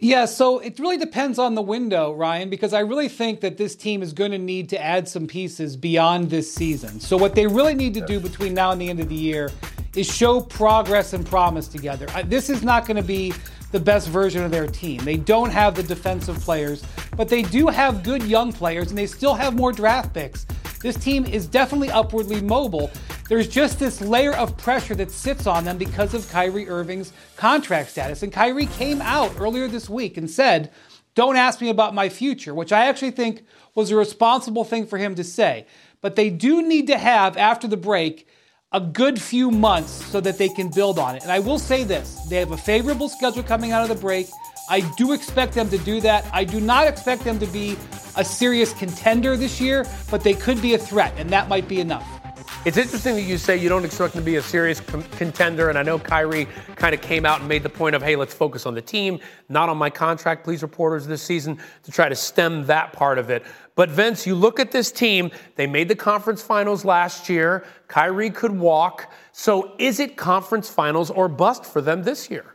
[0.00, 3.74] Yeah, so it really depends on the window, Ryan, because I really think that this
[3.74, 7.00] team is going to need to add some pieces beyond this season.
[7.00, 9.50] So, what they really need to do between now and the end of the year
[9.96, 12.06] is show progress and promise together.
[12.24, 13.32] This is not going to be
[13.74, 15.04] the best version of their team.
[15.04, 16.84] They don't have the defensive players,
[17.16, 20.46] but they do have good young players and they still have more draft picks.
[20.80, 22.88] This team is definitely upwardly mobile.
[23.28, 27.90] There's just this layer of pressure that sits on them because of Kyrie Irving's contract
[27.90, 28.22] status.
[28.22, 30.70] And Kyrie came out earlier this week and said,
[31.16, 33.42] Don't ask me about my future, which I actually think
[33.74, 35.66] was a responsible thing for him to say.
[36.00, 38.28] But they do need to have, after the break,
[38.74, 41.22] a good few months so that they can build on it.
[41.22, 44.28] And I will say this they have a favorable schedule coming out of the break.
[44.68, 46.26] I do expect them to do that.
[46.32, 47.76] I do not expect them to be
[48.16, 51.80] a serious contender this year, but they could be a threat, and that might be
[51.80, 52.06] enough.
[52.64, 55.68] It's interesting that you say you don't expect them to be a serious com- contender,
[55.68, 58.32] and I know Kyrie kind of came out and made the point of, hey, let's
[58.32, 62.16] focus on the team, not on my contract, please, reporters this season, to try to
[62.16, 63.44] stem that part of it.
[63.76, 67.64] But Vince, you look at this team, they made the conference finals last year.
[67.88, 69.12] Kyrie could walk.
[69.32, 72.54] So is it conference finals or bust for them this year?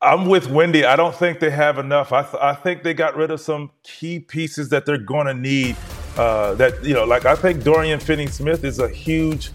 [0.00, 0.84] I'm with Wendy.
[0.84, 2.12] I don't think they have enough.
[2.12, 5.34] I, th- I think they got rid of some key pieces that they're going to
[5.34, 5.76] need.
[6.16, 9.50] Uh, that you know, like I think Dorian Finney-Smith is a huge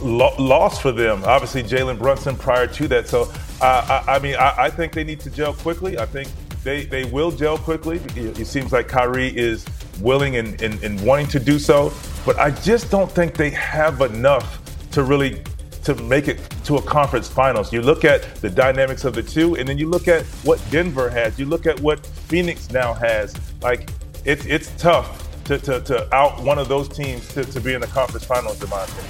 [0.00, 1.22] lo- loss for them.
[1.24, 3.08] Obviously, Jalen Brunson prior to that.
[3.08, 5.98] So uh, I, I, mean, I, I think they need to gel quickly.
[5.98, 6.28] I think
[6.64, 8.00] they they will gel quickly.
[8.16, 9.64] It, it seems like Kyrie is
[10.00, 11.92] willing and, and, and wanting to do so,
[12.26, 14.60] but I just don't think they have enough
[14.92, 15.42] to really
[15.84, 17.72] to make it to a conference finals.
[17.72, 21.10] You look at the dynamics of the two, and then you look at what Denver
[21.10, 21.38] has.
[21.38, 23.34] You look at what Phoenix now has.
[23.62, 23.90] Like
[24.24, 27.82] it's it's tough to, to, to out one of those teams to, to be in
[27.82, 29.04] the conference finals, in my opinion.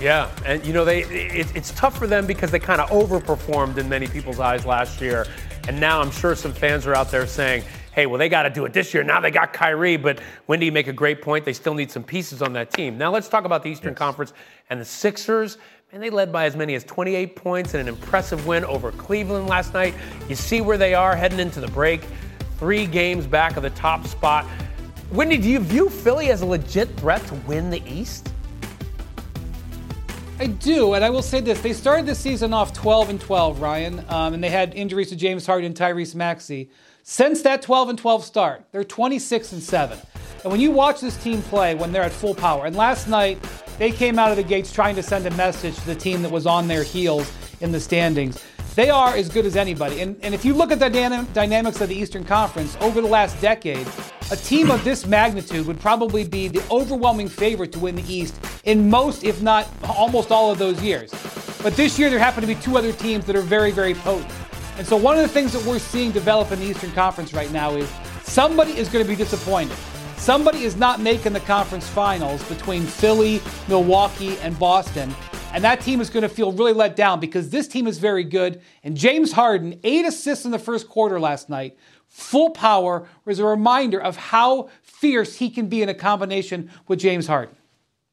[0.00, 3.76] Yeah, and you know they it, it's tough for them because they kind of overperformed
[3.78, 5.26] in many people's eyes last year,
[5.68, 8.50] and now I'm sure some fans are out there saying, "Hey, well they got to
[8.50, 11.44] do it this year." Now they got Kyrie, but Wendy, you make a great point.
[11.44, 12.98] They still need some pieces on that team.
[12.98, 13.98] Now let's talk about the Eastern yes.
[13.98, 14.32] Conference
[14.70, 15.58] and the Sixers.
[15.94, 19.46] And they led by as many as 28 points in an impressive win over Cleveland
[19.46, 19.92] last night.
[20.26, 22.00] You see where they are heading into the break.
[22.58, 24.46] Three games back of the top spot.
[25.10, 28.31] Wendy, do you view Philly as a legit threat to win the East?
[30.42, 33.60] I do, and I will say this: they started the season off 12 and 12,
[33.60, 36.68] Ryan, um, and they had injuries to James Harden and Tyrese Maxey.
[37.04, 39.96] Since that 12 and 12 start, they're 26 and 7.
[40.42, 43.40] And when you watch this team play when they're at full power, and last night
[43.78, 46.32] they came out of the gates trying to send a message to the team that
[46.32, 48.42] was on their heels in the standings.
[48.74, 50.00] They are as good as anybody.
[50.00, 53.38] And, and if you look at the dynamics of the Eastern Conference over the last
[53.42, 53.86] decade,
[54.30, 58.34] a team of this magnitude would probably be the overwhelming favorite to win the East
[58.64, 61.10] in most, if not almost all of those years.
[61.62, 64.32] But this year, there happen to be two other teams that are very, very potent.
[64.78, 67.52] And so, one of the things that we're seeing develop in the Eastern Conference right
[67.52, 67.88] now is
[68.22, 69.76] somebody is going to be disappointed.
[70.16, 75.14] Somebody is not making the conference finals between Philly, Milwaukee, and Boston.
[75.52, 78.24] And that team is going to feel really let down because this team is very
[78.24, 78.62] good.
[78.82, 81.76] And James Harden, eight assists in the first quarter last night,
[82.08, 87.00] full power, was a reminder of how fierce he can be in a combination with
[87.00, 87.54] James Harden.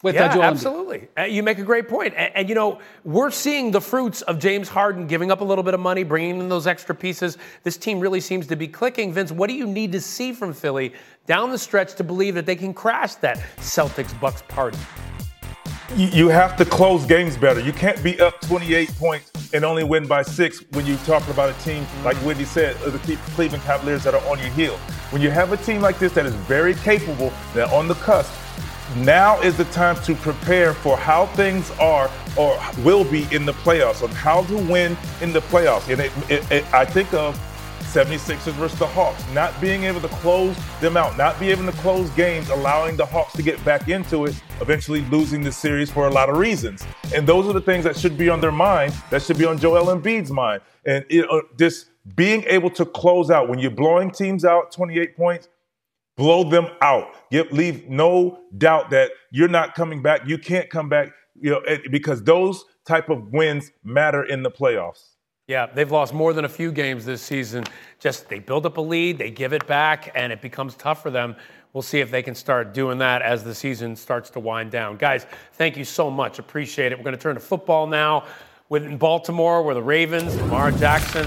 [0.03, 1.07] with yeah, Joel absolutely.
[1.17, 2.13] Uh, you make a great point.
[2.17, 5.63] And, and, you know, we're seeing the fruits of James Harden giving up a little
[5.63, 7.37] bit of money, bringing in those extra pieces.
[7.63, 9.13] This team really seems to be clicking.
[9.13, 10.93] Vince, what do you need to see from Philly
[11.25, 14.77] down the stretch to believe that they can crash that Celtics Bucks party?
[15.95, 17.59] You, have to close games better.
[17.59, 21.49] You can't be up 28 points and only win by six when you're talking about
[21.49, 24.77] a team, like Wendy said, the Cleveland Cavaliers that are on your heel.
[25.09, 28.31] When you have a team like this that is very capable, that on the cusp,
[28.97, 33.53] now is the time to prepare for how things are or will be in the
[33.53, 35.91] playoffs, on how to win in the playoffs.
[35.91, 37.35] And it, it, it, I think of
[37.89, 41.77] 76ers versus the Hawks, not being able to close them out, not being able to
[41.79, 46.07] close games, allowing the Hawks to get back into it, eventually losing the series for
[46.07, 46.85] a lot of reasons.
[47.15, 49.57] And those are the things that should be on their mind, that should be on
[49.57, 50.61] Joel Embiid's mind.
[50.85, 55.17] And it, uh, this being able to close out when you're blowing teams out 28
[55.17, 55.49] points,
[56.15, 57.07] blow them out.
[57.31, 60.27] Give, leave no doubt that you're not coming back.
[60.27, 65.15] You can't come back, you know, because those type of wins matter in the playoffs.
[65.49, 67.63] Yeah, they've lost more than a few games this season.
[67.99, 71.09] Just they build up a lead, they give it back, and it becomes tough for
[71.09, 71.35] them.
[71.73, 74.97] We'll see if they can start doing that as the season starts to wind down.
[74.97, 76.37] Guys, thank you so much.
[76.37, 76.99] Appreciate it.
[76.99, 78.27] We're going to turn to football now.
[78.69, 81.25] With in Baltimore, where the Ravens, Lamar Jackson,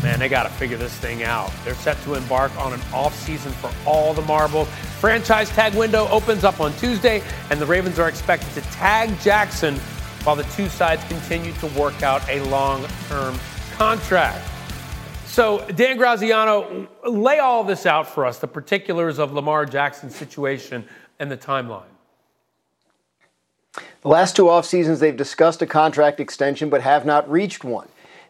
[0.00, 1.50] man, they got to figure this thing out.
[1.64, 4.68] They're set to embark on an offseason for all the marbles.
[5.00, 9.80] Franchise tag window opens up on Tuesday, and the Ravens are expected to tag Jackson
[10.24, 13.38] while the two sides continue to work out a long term
[13.76, 14.46] contract.
[15.26, 20.84] So, Dan Graziano, lay all this out for us the particulars of Lamar Jackson's situation
[21.18, 21.84] and the timeline.
[24.02, 27.86] The last two off seasons, they've discussed a contract extension but have not reached one.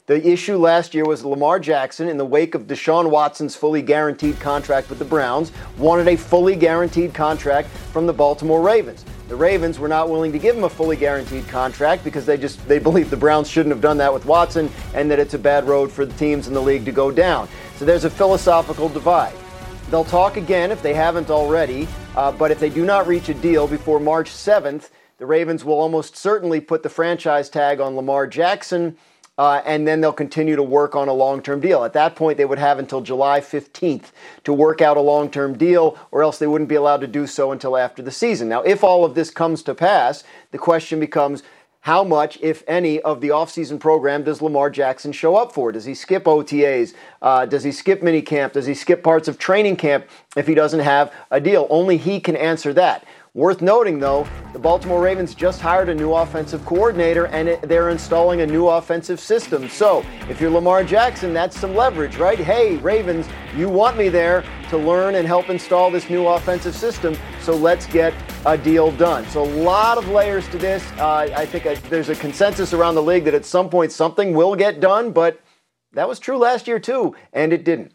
[0.07, 4.41] The issue last year was Lamar Jackson, in the wake of Deshaun Watson's fully guaranteed
[4.41, 9.05] contract with the Browns, wanted a fully guaranteed contract from the Baltimore Ravens.
[9.31, 12.67] The Ravens were not willing to give him a fully guaranteed contract because they just
[12.67, 15.69] they believe the Browns shouldn't have done that with Watson and that it's a bad
[15.69, 17.49] road for the teams in the league to go down.
[17.77, 19.37] So there's a philosophical divide.
[19.89, 23.35] They'll talk again if they haven't already, uh, but if they do not reach a
[23.35, 28.27] deal before March 7th, the Ravens will almost certainly put the franchise tag on Lamar
[28.27, 28.97] Jackson
[29.41, 31.83] uh, and then they'll continue to work on a long term deal.
[31.83, 34.11] At that point, they would have until July 15th
[34.45, 37.27] to work out a long term deal, or else they wouldn't be allowed to do
[37.27, 38.51] so until after the season.
[38.51, 41.43] Now, if all of this comes to pass, the question becomes
[41.85, 45.73] how much, if any, of the offseason program does Lamar Jackson show up for?
[45.73, 46.93] Does he skip OTAs?
[47.23, 48.53] Uh, does he skip minicamp?
[48.53, 51.67] Does he skip parts of training camp if he doesn't have a deal?
[51.71, 53.07] Only he can answer that.
[53.35, 58.41] Worth noting, though, the Baltimore Ravens just hired a new offensive coordinator and they're installing
[58.41, 59.69] a new offensive system.
[59.69, 62.37] So, if you're Lamar Jackson, that's some leverage, right?
[62.37, 67.17] Hey, Ravens, you want me there to learn and help install this new offensive system,
[67.41, 68.13] so let's get
[68.47, 69.25] a deal done.
[69.27, 70.85] So, a lot of layers to this.
[70.99, 74.35] Uh, I think I, there's a consensus around the league that at some point something
[74.35, 75.41] will get done, but
[75.93, 77.93] that was true last year, too, and it didn't.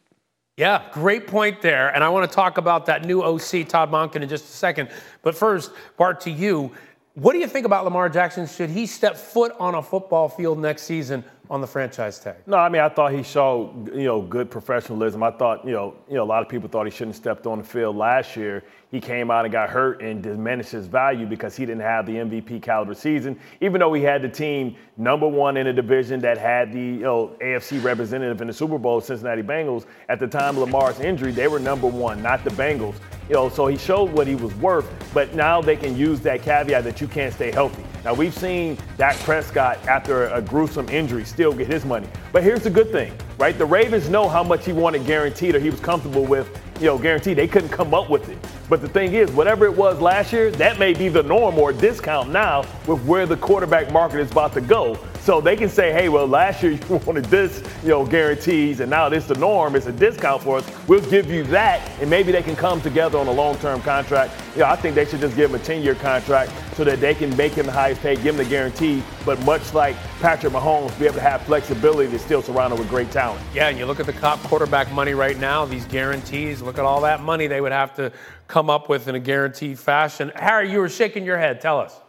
[0.58, 1.94] Yeah, great point there.
[1.94, 4.90] And I want to talk about that new OC, Todd Monken, in just a second.
[5.22, 6.72] But first, Bart, to you,
[7.16, 8.48] what do you think about Lamar Jackson?
[8.48, 12.36] Should he step foot on a football field next season on the franchise tag?
[12.46, 15.24] No, I mean I thought he showed you know good professionalism.
[15.24, 17.48] I thought you know you know a lot of people thought he shouldn't have stepped
[17.48, 18.64] on the field last year.
[18.92, 22.14] He came out and got hurt and diminished his value because he didn't have the
[22.14, 23.38] MVP caliber season.
[23.60, 27.00] Even though he had the team number one in a division that had the you
[27.00, 29.86] know AFC representative in the Super Bowl, Cincinnati Bengals.
[30.10, 32.96] At the time of Lamar's injury, they were number one, not the Bengals.
[33.28, 34.90] You know, so he showed what he was worth.
[35.14, 37.84] But now they can use that caveat that you can't stay healthy.
[38.06, 42.08] Now we've seen Dak Prescott after a gruesome injury still get his money.
[42.32, 43.58] But here's the good thing, right?
[43.58, 46.48] The Ravens know how much he wanted guaranteed or he was comfortable with,
[46.80, 47.36] you know, guaranteed.
[47.36, 48.38] They couldn't come up with it.
[48.70, 51.74] But the thing is, whatever it was last year, that may be the norm or
[51.74, 55.00] discount now with where the quarterback market is about to go.
[55.26, 58.92] So they can say, hey, well, last year you wanted this, you know, guarantees, and
[58.92, 59.76] now this the norm.
[59.76, 60.88] It's a discount for us.
[60.88, 64.34] We'll give you that, and maybe they can come together on a long-term contract.
[64.54, 67.16] You know, I think they should just give him a 10-year contract so that they
[67.16, 69.02] can make him the highest paid, give him the guarantee.
[69.26, 72.90] But much like Patrick Mahomes, be able to have flexibility to still surround him with
[72.90, 73.42] great talent.
[73.52, 76.86] Yeah, and you look at the top quarterback money right now, these guarantees, look at
[76.86, 78.12] all that money they would have to
[78.48, 80.32] come up with in a guaranteed fashion.
[80.36, 81.62] Harry, you were shaking your head.
[81.62, 82.00] Tell us.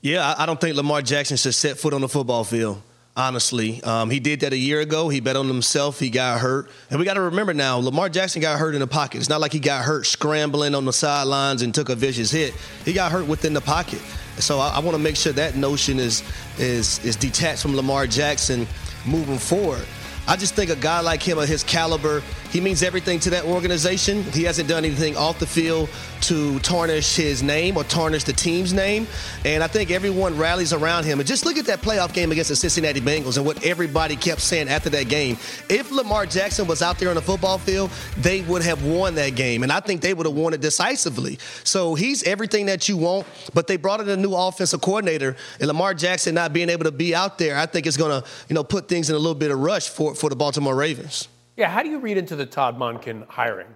[0.00, 2.82] Yeah, I don't think Lamar Jackson should set foot on the football field.
[3.16, 5.08] Honestly, um, he did that a year ago.
[5.08, 5.98] He bet on himself.
[5.98, 7.78] He got hurt, and we got to remember now.
[7.78, 9.18] Lamar Jackson got hurt in the pocket.
[9.18, 12.54] It's not like he got hurt scrambling on the sidelines and took a vicious hit.
[12.84, 14.00] He got hurt within the pocket.
[14.38, 16.22] So I, I want to make sure that notion is
[16.58, 18.68] is is detached from Lamar Jackson
[19.04, 19.84] moving forward.
[20.28, 23.44] I just think a guy like him of his caliber, He means everything to that
[23.44, 24.22] organization.
[24.22, 25.90] He hasn't done anything off the field
[26.22, 29.06] to tarnish his name or tarnish the team's name.
[29.44, 31.20] And I think everyone rallies around him.
[31.20, 34.40] And just look at that playoff game against the Cincinnati Bengals and what everybody kept
[34.40, 35.36] saying after that game.
[35.68, 39.36] If Lamar Jackson was out there on the football field, they would have won that
[39.36, 39.62] game.
[39.62, 41.38] And I think they would have won it decisively.
[41.64, 45.36] So he's everything that you want, but they brought in a new offensive coordinator.
[45.60, 48.28] And Lamar Jackson not being able to be out there, I think it's going to,
[48.48, 51.28] you know, put things in a little bit of rush for, for the Baltimore Ravens.
[51.58, 53.66] Yeah, how do you read into the Todd Monken hiring?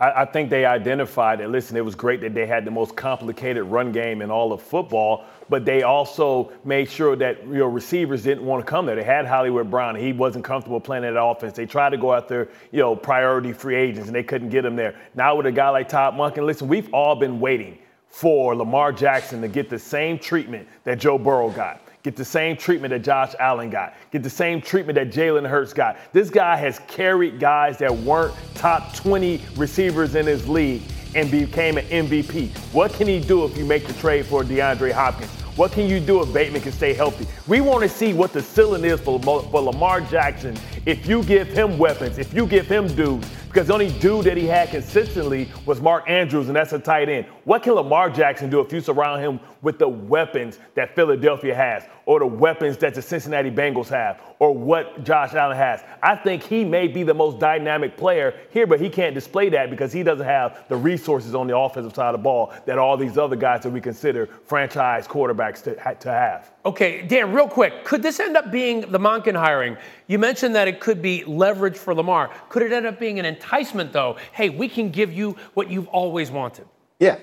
[0.00, 2.96] I, I, think they identified that, listen, it was great that they had the most
[2.96, 7.66] complicated run game in all of football, but they also made sure that you know,
[7.66, 8.96] receivers didn't want to come there.
[8.96, 9.94] They had Hollywood Brown.
[9.94, 11.54] He wasn't comfortable playing that offense.
[11.54, 14.74] They tried to go after, you know, priority free agents, and they couldn't get him
[14.74, 14.96] there.
[15.14, 17.78] Now with a guy like Todd Monken, listen, we've all been waiting
[18.08, 22.56] for Lamar Jackson to get the same treatment that Joe Burrow got get the same
[22.56, 25.96] treatment that Josh Allen got, get the same treatment that Jalen Hurts got.
[26.12, 30.82] This guy has carried guys that weren't top 20 receivers in his league
[31.14, 32.50] and became an MVP.
[32.72, 35.30] What can he do if you make the trade for DeAndre Hopkins?
[35.58, 37.26] What can you do if Bateman can stay healthy?
[37.48, 41.48] We want to see what the ceiling is for, for Lamar Jackson if you give
[41.48, 43.28] him weapons, if you give him dudes.
[43.48, 47.08] Because the only dude that he had consistently was Mark Andrews, and that's a tight
[47.08, 47.26] end.
[47.44, 51.84] What can Lamar Jackson do if you surround him with the weapons that Philadelphia has,
[52.04, 55.82] or the weapons that the Cincinnati Bengals have, or what Josh Allen has?
[56.02, 59.70] I think he may be the most dynamic player here, but he can't display that
[59.70, 62.98] because he doesn't have the resources on the offensive side of the ball that all
[62.98, 66.52] these other guys that we consider franchise quarterbacks to, to have.
[66.64, 69.76] Okay, Dan, real quick, could this end up being the Monken hiring?
[70.06, 72.30] You mentioned that it could be leverage for Lamar.
[72.48, 74.16] Could it end up being an enticement, though?
[74.32, 76.66] Hey, we can give you what you've always wanted.
[76.98, 77.18] Yeah.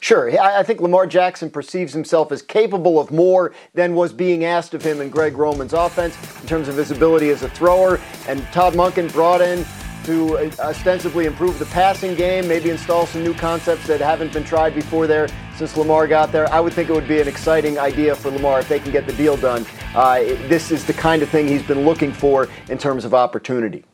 [0.00, 0.40] Sure.
[0.40, 4.82] I think Lamar Jackson perceives himself as capable of more than was being asked of
[4.82, 8.00] him in Greg Roman's offense in terms of his ability as a thrower.
[8.26, 9.64] And Todd Monken brought in
[10.04, 14.74] to ostensibly improve the passing game, maybe install some new concepts that haven't been tried
[14.74, 16.52] before there since Lamar got there.
[16.52, 19.06] I would think it would be an exciting idea for Lamar if they can get
[19.06, 19.66] the deal done.
[19.94, 23.84] Uh, this is the kind of thing he's been looking for in terms of opportunity.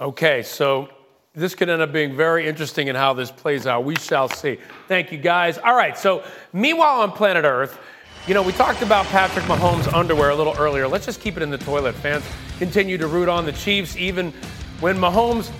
[0.00, 0.88] Okay, so
[1.34, 3.84] this could end up being very interesting in how this plays out.
[3.84, 4.58] We shall see.
[4.88, 5.58] Thank you, guys.
[5.58, 7.78] All right, so meanwhile on planet Earth,
[8.26, 10.88] you know, we talked about Patrick Mahomes' underwear a little earlier.
[10.88, 11.94] Let's just keep it in the toilet.
[11.94, 12.24] Fans
[12.58, 14.34] continue to root on the Chiefs even
[14.80, 15.50] when Mahomes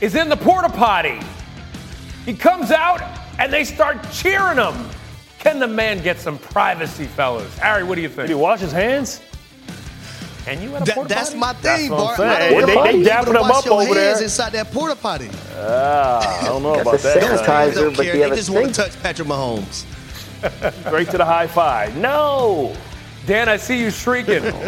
[0.00, 1.20] is in the porta potty.
[2.24, 3.00] He comes out
[3.38, 4.74] and they start cheering him.
[5.38, 7.56] Can the man get some privacy, fellas?
[7.58, 8.28] Harry, what do you think?
[8.28, 9.20] Did he wash his hands?
[10.44, 11.14] Can you at a porta potty?
[11.14, 11.38] That's potty?
[11.40, 12.20] my thing, That's Bart.
[12.20, 12.52] I'm I saying.
[12.60, 14.22] don't They- know they if dapping him up over there.
[14.22, 15.30] inside that porta potty.
[15.56, 17.22] Ah, I don't know Got about the that.
[17.22, 18.12] sanitizer, They don't but care.
[18.12, 19.84] do you They have a just want to touch Patrick Mahomes.
[20.86, 21.96] Straight to the high five.
[21.96, 22.74] No.
[23.26, 24.42] Dan, I see you shrieking.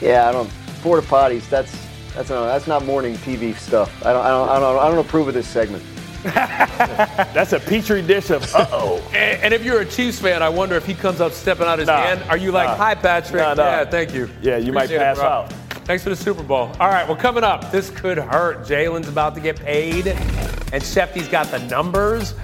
[0.00, 0.50] Yeah, I don't.
[0.82, 1.48] Porta potties.
[1.48, 1.72] That's
[2.14, 4.04] that's not that's not morning TV stuff.
[4.04, 5.82] I don't I don't I don't, I don't approve of this segment.
[6.22, 8.98] That's a petri dish of uh oh.
[9.12, 11.80] and, and if you're a Chiefs fan, I wonder if he comes up stepping out
[11.80, 12.22] his Nah, hand.
[12.30, 12.76] Are you like, nah.
[12.76, 13.42] hi, Patrick?
[13.42, 13.64] Nah, nah.
[13.64, 14.30] Yeah, thank you.
[14.40, 15.26] Yeah, you might Appreciate it, pass bro.
[15.26, 15.52] out.
[15.84, 16.70] Thanks for the Super Bowl.
[16.78, 18.60] All right, well, coming up, this could hurt.
[18.60, 22.34] Jalen's about to get paid, and Schefty's got the numbers.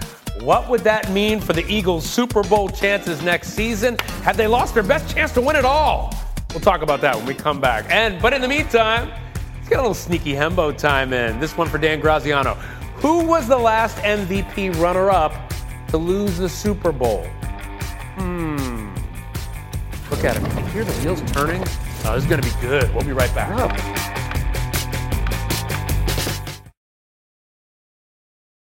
[0.41, 3.97] What would that mean for the Eagles' Super Bowl chances next season?
[4.25, 6.13] Have they lost their best chance to win it all?
[6.51, 7.85] We'll talk about that when we come back.
[7.91, 9.13] And but in the meantime,
[9.69, 11.39] let's get a little sneaky hembo time in.
[11.41, 12.55] This one for Dan Graziano.
[13.03, 15.53] Who was the last MVP runner-up
[15.89, 17.25] to lose the Super Bowl?
[18.17, 18.95] Hmm.
[20.11, 20.65] Look at him.
[20.65, 21.61] You hear the wheels turning?
[22.07, 22.91] Oh, this is going to be good.
[22.95, 24.28] We'll be right back.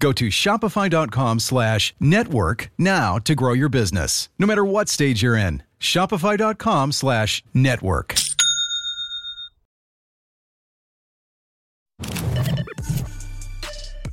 [0.00, 5.36] Go to shopify.com slash network now to grow your business, no matter what stage you're
[5.36, 5.62] in.
[5.80, 8.14] Shopify.com slash network.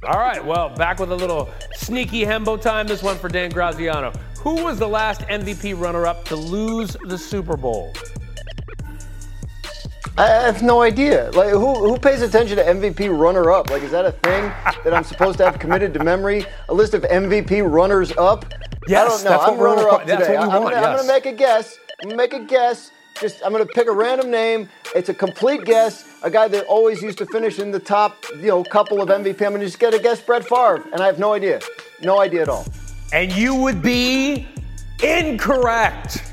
[0.03, 2.87] All right, well, back with a little sneaky Hembo time.
[2.87, 4.11] This one for Dan Graziano.
[4.39, 7.93] Who was the last MVP runner up to lose the Super Bowl?
[10.21, 11.31] I have no idea.
[11.31, 13.71] Like, who, who pays attention to MVP runner up?
[13.71, 14.51] Like, is that a thing
[14.83, 16.45] that I'm supposed to have committed to memory?
[16.69, 18.45] A list of MVP runners up?
[18.87, 19.29] Yes, I don't know.
[19.31, 20.37] that's I'm what runner up that's today.
[20.37, 21.01] what we I'm, want, gonna, I'm yes.
[21.01, 21.79] gonna make a guess.
[22.03, 22.91] I'm gonna make a guess.
[23.19, 24.69] Just I'm gonna pick a random name.
[24.93, 26.05] It's a complete guess.
[26.21, 29.43] A guy that always used to finish in the top, you know, couple of MVP.
[29.43, 30.21] I'm gonna just get a guess.
[30.21, 31.61] Brett Favre, and I have no idea.
[32.03, 32.67] No idea at all.
[33.11, 34.47] And you would be
[35.01, 36.30] incorrect.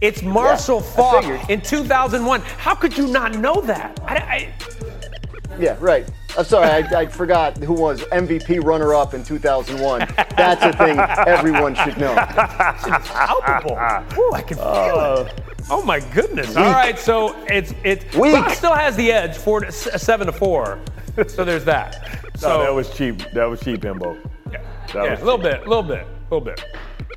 [0.00, 2.40] It's Marshall I Faulk in 2001.
[2.42, 3.98] How could you not know that?
[4.04, 6.08] I, I, Yeah, right.
[6.36, 10.00] I'm sorry, I, I forgot who was MVP runner up in 2001.
[10.36, 12.14] That's a thing everyone should know.
[12.14, 13.72] palpable.
[14.18, 14.68] Ooh, I can feel it.
[14.68, 15.28] Uh,
[15.70, 16.54] oh my goodness!
[16.56, 16.74] All Weak.
[16.74, 18.34] right, so it's it's Weak.
[18.34, 20.78] Fox still has the edge, four to, seven to four.
[21.26, 22.20] So there's that.
[22.36, 23.18] So no, that was cheap.
[23.32, 24.18] That was cheap, Himbo.
[24.52, 24.60] yeah,
[24.92, 26.62] That yeah, was a little bit, a little bit, a little bit.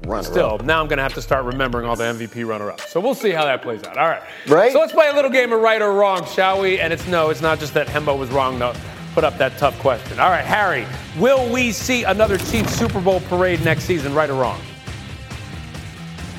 [0.05, 0.63] Runner Still, up.
[0.63, 2.89] now I'm going to have to start remembering all the MVP runner-ups.
[2.89, 3.97] So we'll see how that plays out.
[3.97, 4.21] All right.
[4.47, 4.71] Right?
[4.71, 6.79] So let's play a little game of right or wrong, shall we?
[6.79, 8.57] And it's no, it's not just that Hembo was wrong.
[8.59, 8.73] No,
[9.13, 10.19] put up that tough question.
[10.19, 10.85] All right, Harry,
[11.17, 14.61] will we see another Chiefs Super Bowl parade next season, right or wrong?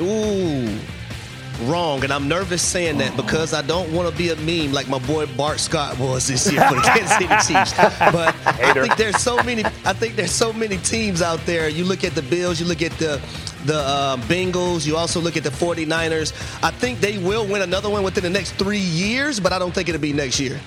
[0.00, 0.78] Ooh,
[1.62, 2.04] wrong.
[2.04, 4.98] And I'm nervous saying that because I don't want to be a meme like my
[4.98, 7.72] boy Bart Scott was this year for the Kansas City Chiefs.
[8.12, 9.64] But I think there's so many.
[9.84, 11.68] I think there's so many teams out there.
[11.68, 12.60] You look at the Bills.
[12.60, 13.20] You look at the
[13.64, 14.86] the um, Bengals.
[14.86, 16.32] You also look at the 49ers.
[16.62, 19.72] I think they will win another one within the next three years, but I don't
[19.72, 20.60] think it'll be next year.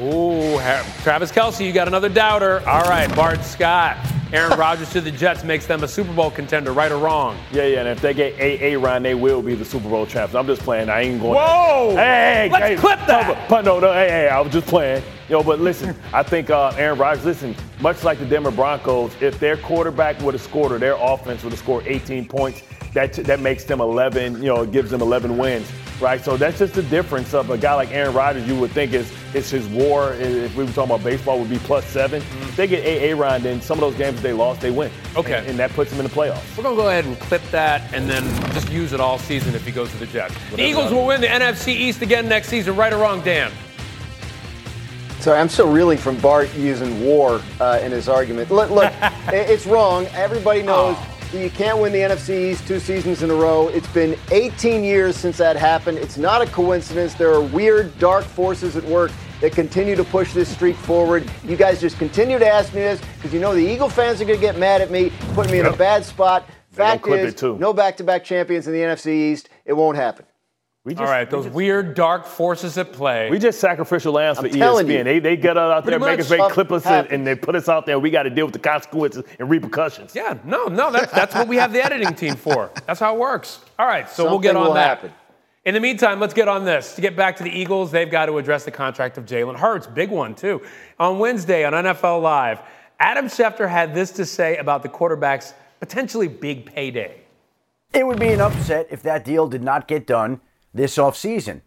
[0.00, 0.58] Ooh,
[1.02, 2.66] Travis Kelce, you got another doubter.
[2.66, 3.98] All right, Bart Scott.
[4.32, 7.36] Aaron Rodgers to the Jets makes them a Super Bowl contender, right or wrong?
[7.50, 10.06] Yeah, yeah, and if they get A A round, they will be the Super Bowl
[10.06, 10.36] champs.
[10.36, 10.88] I'm just playing.
[10.88, 11.34] I ain't going.
[11.34, 11.96] Whoa!
[11.96, 13.48] Hey, hey, Let's hey, clip that.
[13.48, 15.02] But no, no, hey, hey, I was just playing.
[15.28, 17.24] Yo, but listen, I think uh, Aaron Rodgers.
[17.24, 21.42] Listen, much like the Denver Broncos, if their quarterback would have scored or their offense
[21.42, 22.62] would have scored 18 points,
[22.92, 24.42] that that makes them 11.
[24.42, 25.70] You know, it gives them 11 wins,
[26.00, 26.22] right?
[26.22, 28.46] So that's just the difference of a guy like Aaron Rodgers.
[28.46, 30.14] You would think is is his WAR.
[30.14, 32.22] If we were talking about baseball, would be plus seven.
[32.22, 34.90] If they get A A round, then some of those games they lost, they win.
[35.16, 35.34] Okay.
[35.34, 36.56] and, and that puts them in the playoffs.
[36.56, 39.54] We're going to go ahead and clip that and then just use it all season
[39.54, 40.34] if he goes to the Jets.
[40.50, 43.52] The Eagles will win the NFC East again next season, right or wrong, Dan?
[45.20, 48.50] Sorry, I'm still reeling from Bart using war uh, in his argument.
[48.50, 48.90] Look, look
[49.28, 50.06] it's wrong.
[50.14, 53.68] Everybody knows that you can't win the NFC East two seasons in a row.
[53.68, 55.98] It's been 18 years since that happened.
[55.98, 57.14] It's not a coincidence.
[57.14, 61.30] There are weird, dark forces at work that continue to push this streak forward.
[61.44, 64.24] You guys just continue to ask me this because you know the Eagle fans are
[64.24, 66.48] going to get mad at me, putting me in a bad spot.
[66.72, 69.48] Fact is, no back-to-back champions in the NFC East.
[69.64, 70.24] It won't happen.
[70.90, 73.30] We All right, those weird, dark forces at play.
[73.30, 74.98] We just sacrificial lambs for I'm telling ESPN.
[74.98, 75.04] you.
[75.04, 76.38] They they get us out there, make us much.
[76.40, 77.12] make clip us in, Happens.
[77.12, 77.98] and they put us out there.
[78.00, 80.14] We got to deal with the consequences and repercussions.
[80.16, 82.70] yeah, no, no, that's, that's what we have the editing team for.
[82.86, 83.60] That's how it works.
[83.78, 84.98] All right, so we'll get on will that.
[84.98, 85.12] happen.
[85.64, 86.94] In the meantime, let's get on this.
[86.96, 89.86] To get back to the Eagles, they've got to address the contract of Jalen Hurts.
[89.86, 90.62] Big one, too.
[90.98, 92.60] On Wednesday on NFL Live,
[92.98, 97.20] Adam Schefter had this to say about the quarterback's potentially big payday.
[97.92, 100.40] It would be an upset if that deal did not get done
[100.72, 101.62] this offseason.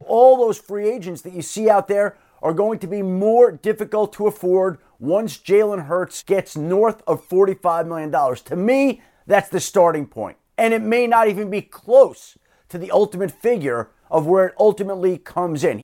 [0.00, 4.12] All those free agents that you see out there are going to be more difficult
[4.14, 8.36] to afford once Jalen Hurts gets north of $45 million.
[8.44, 10.36] To me, that's the starting point.
[10.56, 12.38] And it may not even be close
[12.68, 15.82] to the ultimate figure of where it ultimately comes in.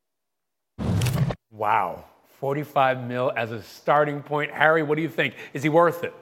[1.50, 2.04] Wow,
[2.38, 4.50] 45 mil as a starting point.
[4.52, 5.34] Harry, what do you think?
[5.52, 6.14] Is he worth it?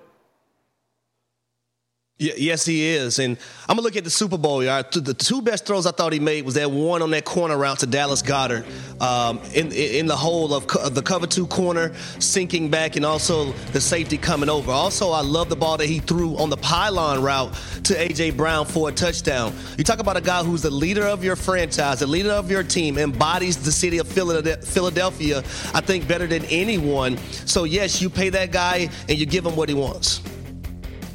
[2.21, 3.19] Yes, he is.
[3.19, 4.63] And I'm gonna look at the Super Bowl.
[4.63, 4.83] Y'all.
[4.93, 7.79] The two best throws I thought he made was that one on that corner route
[7.79, 8.67] to Dallas Goedert,
[9.01, 13.53] um, in in the hole of co- the cover two corner, sinking back, and also
[13.73, 14.71] the safety coming over.
[14.71, 17.55] Also, I love the ball that he threw on the pylon route
[17.85, 19.55] to AJ Brown for a touchdown.
[19.79, 22.63] You talk about a guy who's the leader of your franchise, the leader of your
[22.63, 25.39] team, embodies the city of Philadelphia.
[25.73, 27.17] I think better than anyone.
[27.47, 30.21] So yes, you pay that guy and you give him what he wants.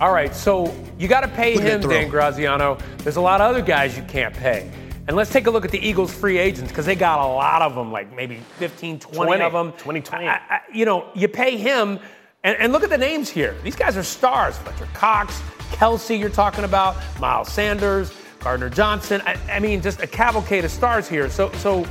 [0.01, 1.81] All right, so you got to pay Look him.
[1.81, 2.77] Dan Graziano.
[2.97, 4.69] There's a lot of other guys you can't pay.
[5.07, 7.61] And let's take a look at the Eagles' free agents because they got a lot
[7.61, 9.71] of them, like maybe 15, 20, 20, of them.
[9.73, 10.27] 20, 20.
[10.27, 11.99] I- I- you know, you pay him,
[12.43, 13.55] and, and look at the names here.
[13.63, 14.57] These guys are stars.
[14.57, 15.39] Fletcher Cox,
[15.71, 19.21] Kelce, you're talking about, Miles Sanders, Gardner Johnson.
[19.25, 21.29] I, I mean, just a cavalcade of stars here.
[21.29, 21.85] So, so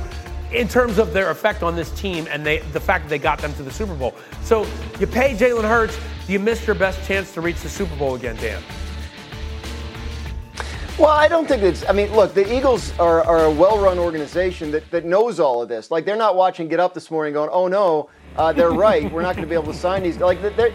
[0.51, 3.39] in terms of their effect on this team and they, the fact that they got
[3.39, 4.13] them to the Super Bowl.
[4.41, 4.65] So
[4.99, 8.35] you pay Jalen Hurts, you missed your best chance to reach the Super Bowl again,
[8.37, 8.61] Dan?
[10.97, 11.83] Well, I don't think it's.
[11.89, 15.67] I mean, look, the Eagles are, are a well-run organization that, that knows all of
[15.67, 15.91] this.
[15.91, 19.11] Like they're not watching Get Up this morning going, "Oh no, uh, they're right.
[19.11, 20.19] We're not going to be able to sign these.
[20.19, 20.71] Like they're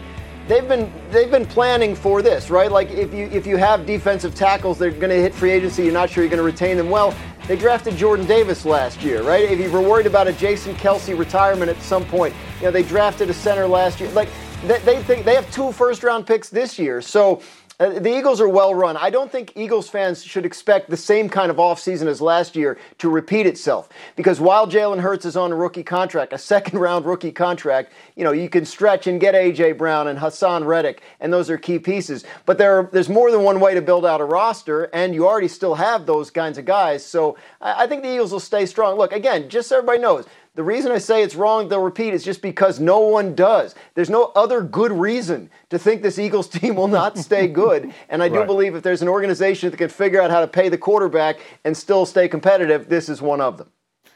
[0.47, 2.71] they've been they've been planning for this, right?
[2.71, 5.83] Like if you if you have defensive tackles, they're going to hit free agency.
[5.83, 6.89] You're not sure you're going to retain them.
[6.89, 7.15] Well,
[7.51, 9.43] they drafted Jordan Davis last year, right?
[9.43, 12.81] If you were worried about a Jason Kelce retirement at some point, you know they
[12.81, 14.09] drafted a center last year.
[14.11, 14.29] Like
[14.65, 17.41] they, they think they have two first round picks this year, so.
[17.81, 18.95] Uh, the Eagles are well run.
[18.95, 22.77] I don't think Eagles fans should expect the same kind of offseason as last year
[22.99, 23.89] to repeat itself.
[24.15, 28.23] Because while Jalen Hurts is on a rookie contract, a second round rookie contract, you
[28.23, 29.71] know, you can stretch and get A.J.
[29.71, 32.23] Brown and Haason Reddick, and those are key pieces.
[32.45, 35.27] But there are, there's more than one way to build out a roster, and you
[35.27, 37.03] already still have those kinds of guys.
[37.03, 38.95] So I, I think the Eagles will stay strong.
[38.95, 42.23] Look, again, just so everybody knows, the reason I say it's wrong, they'll repeat, is
[42.25, 43.73] just because no one does.
[43.95, 47.93] There's no other good reason to think this Eagles team will not stay good.
[48.09, 48.47] And I do Right.
[48.47, 51.75] believe if there's an organization that can figure out how to pay the quarterback and
[51.75, 53.69] still stay competitive, this is one of them.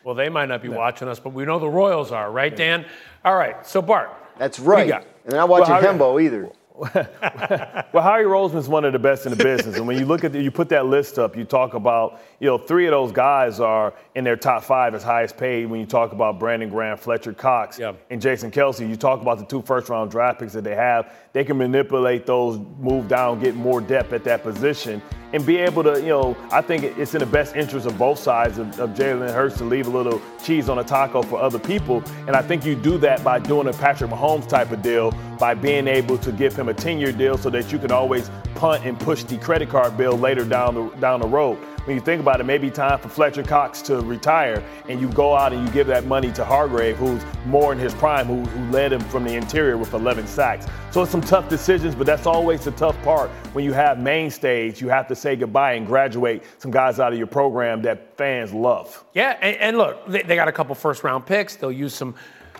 [0.04, 2.86] Well, they might not be watching us, but we know the Royals are, right, Dan?
[3.24, 3.66] All right.
[3.66, 4.92] So Bart, That's right.
[4.92, 6.50] And they're not watching Well, Hembo either.
[7.94, 10.34] Well, Howie Roseman's one of the best in the business, and when you look at
[10.34, 13.62] the, you put that list up, you talk about you know three of those guys
[13.62, 15.68] are in their top five as highest paid.
[15.68, 19.46] When you talk about Brandon Graham, Fletcher Cox, and Jason Kelce, you talk about the
[19.46, 21.14] two first round draft picks that they have.
[21.32, 25.02] They can manipulate those, move down, get more depth at that position,
[25.32, 28.20] and be able to you know I think it's in the best interest of both
[28.20, 31.60] sides of, of Jalen Hurts to leave a little cheese on a taco for other
[31.60, 35.12] people, and I think you do that by doing a Patrick Mahomes type of deal
[35.40, 38.86] by being able to give him a 10-year deal so that you can always punt
[38.86, 41.58] and push the credit card bill later down the down the road.
[41.86, 45.36] When you think about it, maybe time for Fletcher Cox to retire, and you go
[45.36, 48.72] out and you give that money to Hargrave, who's more in his prime, who, who
[48.72, 50.66] led him from the interior with 11 sacks.
[50.90, 53.30] So it's some tough decisions, but that's always the tough part.
[53.54, 57.20] When you have mainstays, you have to say goodbye and graduate some guys out of
[57.20, 59.06] your program that fans love.
[59.14, 61.56] Yeah, and, and look, they, they got a couple first round picks.
[61.56, 62.16] They'll use some.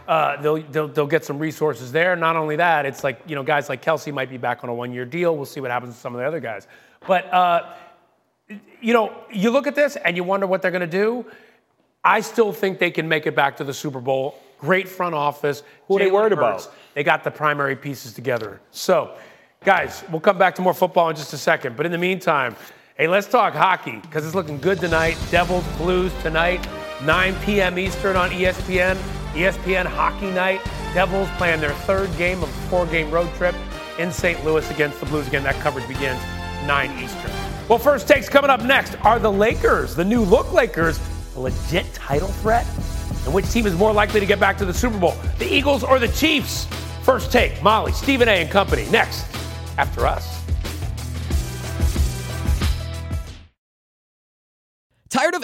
[0.08, 2.16] Uh, they'll, they'll they'll get some resources there.
[2.16, 4.74] Not only that, it's like you know guys like Kelce might be back on a
[4.74, 5.36] one year deal.
[5.36, 6.68] We'll see what happens with some of the other guys.
[7.08, 7.74] But uh,
[8.82, 11.26] you know, you look at this and you wonder what they're going to do.
[12.04, 14.40] I still think they can make it back to the Super Bowl.
[14.60, 15.64] Great front office.
[15.88, 16.66] Who are they worried Hurts.
[16.66, 16.76] about?
[16.94, 18.62] They got the primary pieces together.
[18.72, 19.16] So,
[19.64, 21.76] guys, we'll come back to more football in just a second.
[21.76, 22.56] But in the meantime,
[22.96, 25.18] hey, let's talk hockey because it's looking good tonight.
[25.32, 26.66] Devils Blues tonight,
[27.04, 27.80] 9 p.m.
[27.80, 29.25] Eastern on ESPN.
[29.36, 30.62] ESPN Hockey Night.
[30.94, 33.56] Devils playing their third game of a four-game road trip
[34.00, 34.44] in St.
[34.44, 35.28] Louis against the Blues.
[35.28, 36.20] Again, that coverage begins
[36.66, 37.32] 9 Eastern.
[37.68, 41.00] Well, first takes coming up next are the Lakers, the new look Lakers,
[41.36, 42.66] a legit title threat?
[43.26, 45.84] And which team is more likely to get back to the Super Bowl, the Eagles
[45.84, 46.66] or the Chiefs?
[47.04, 48.42] First take, Molly, Stephen A.
[48.42, 48.88] and company.
[48.90, 49.26] Next,
[49.78, 50.42] after us.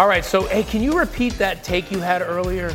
[0.00, 2.74] All right, so hey, can you repeat that take you had earlier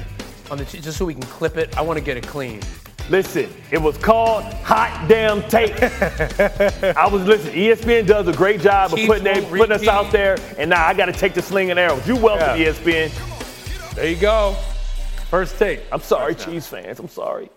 [0.51, 1.76] on the just so we can clip it?
[1.76, 2.61] I want to get it clean.
[3.09, 5.73] Listen, it was called Hot Damn Take.
[6.95, 7.55] I was listening.
[7.55, 10.93] ESPN does a great job of putting, they, putting us out there, and now I
[10.93, 12.07] got to take the sling and arrows.
[12.07, 13.95] You welcome, E ESPN.
[13.95, 14.55] There you go.
[15.32, 15.82] First take.
[15.91, 16.99] I'm sorry, Chiefs fans.
[16.99, 17.49] I'm sorry.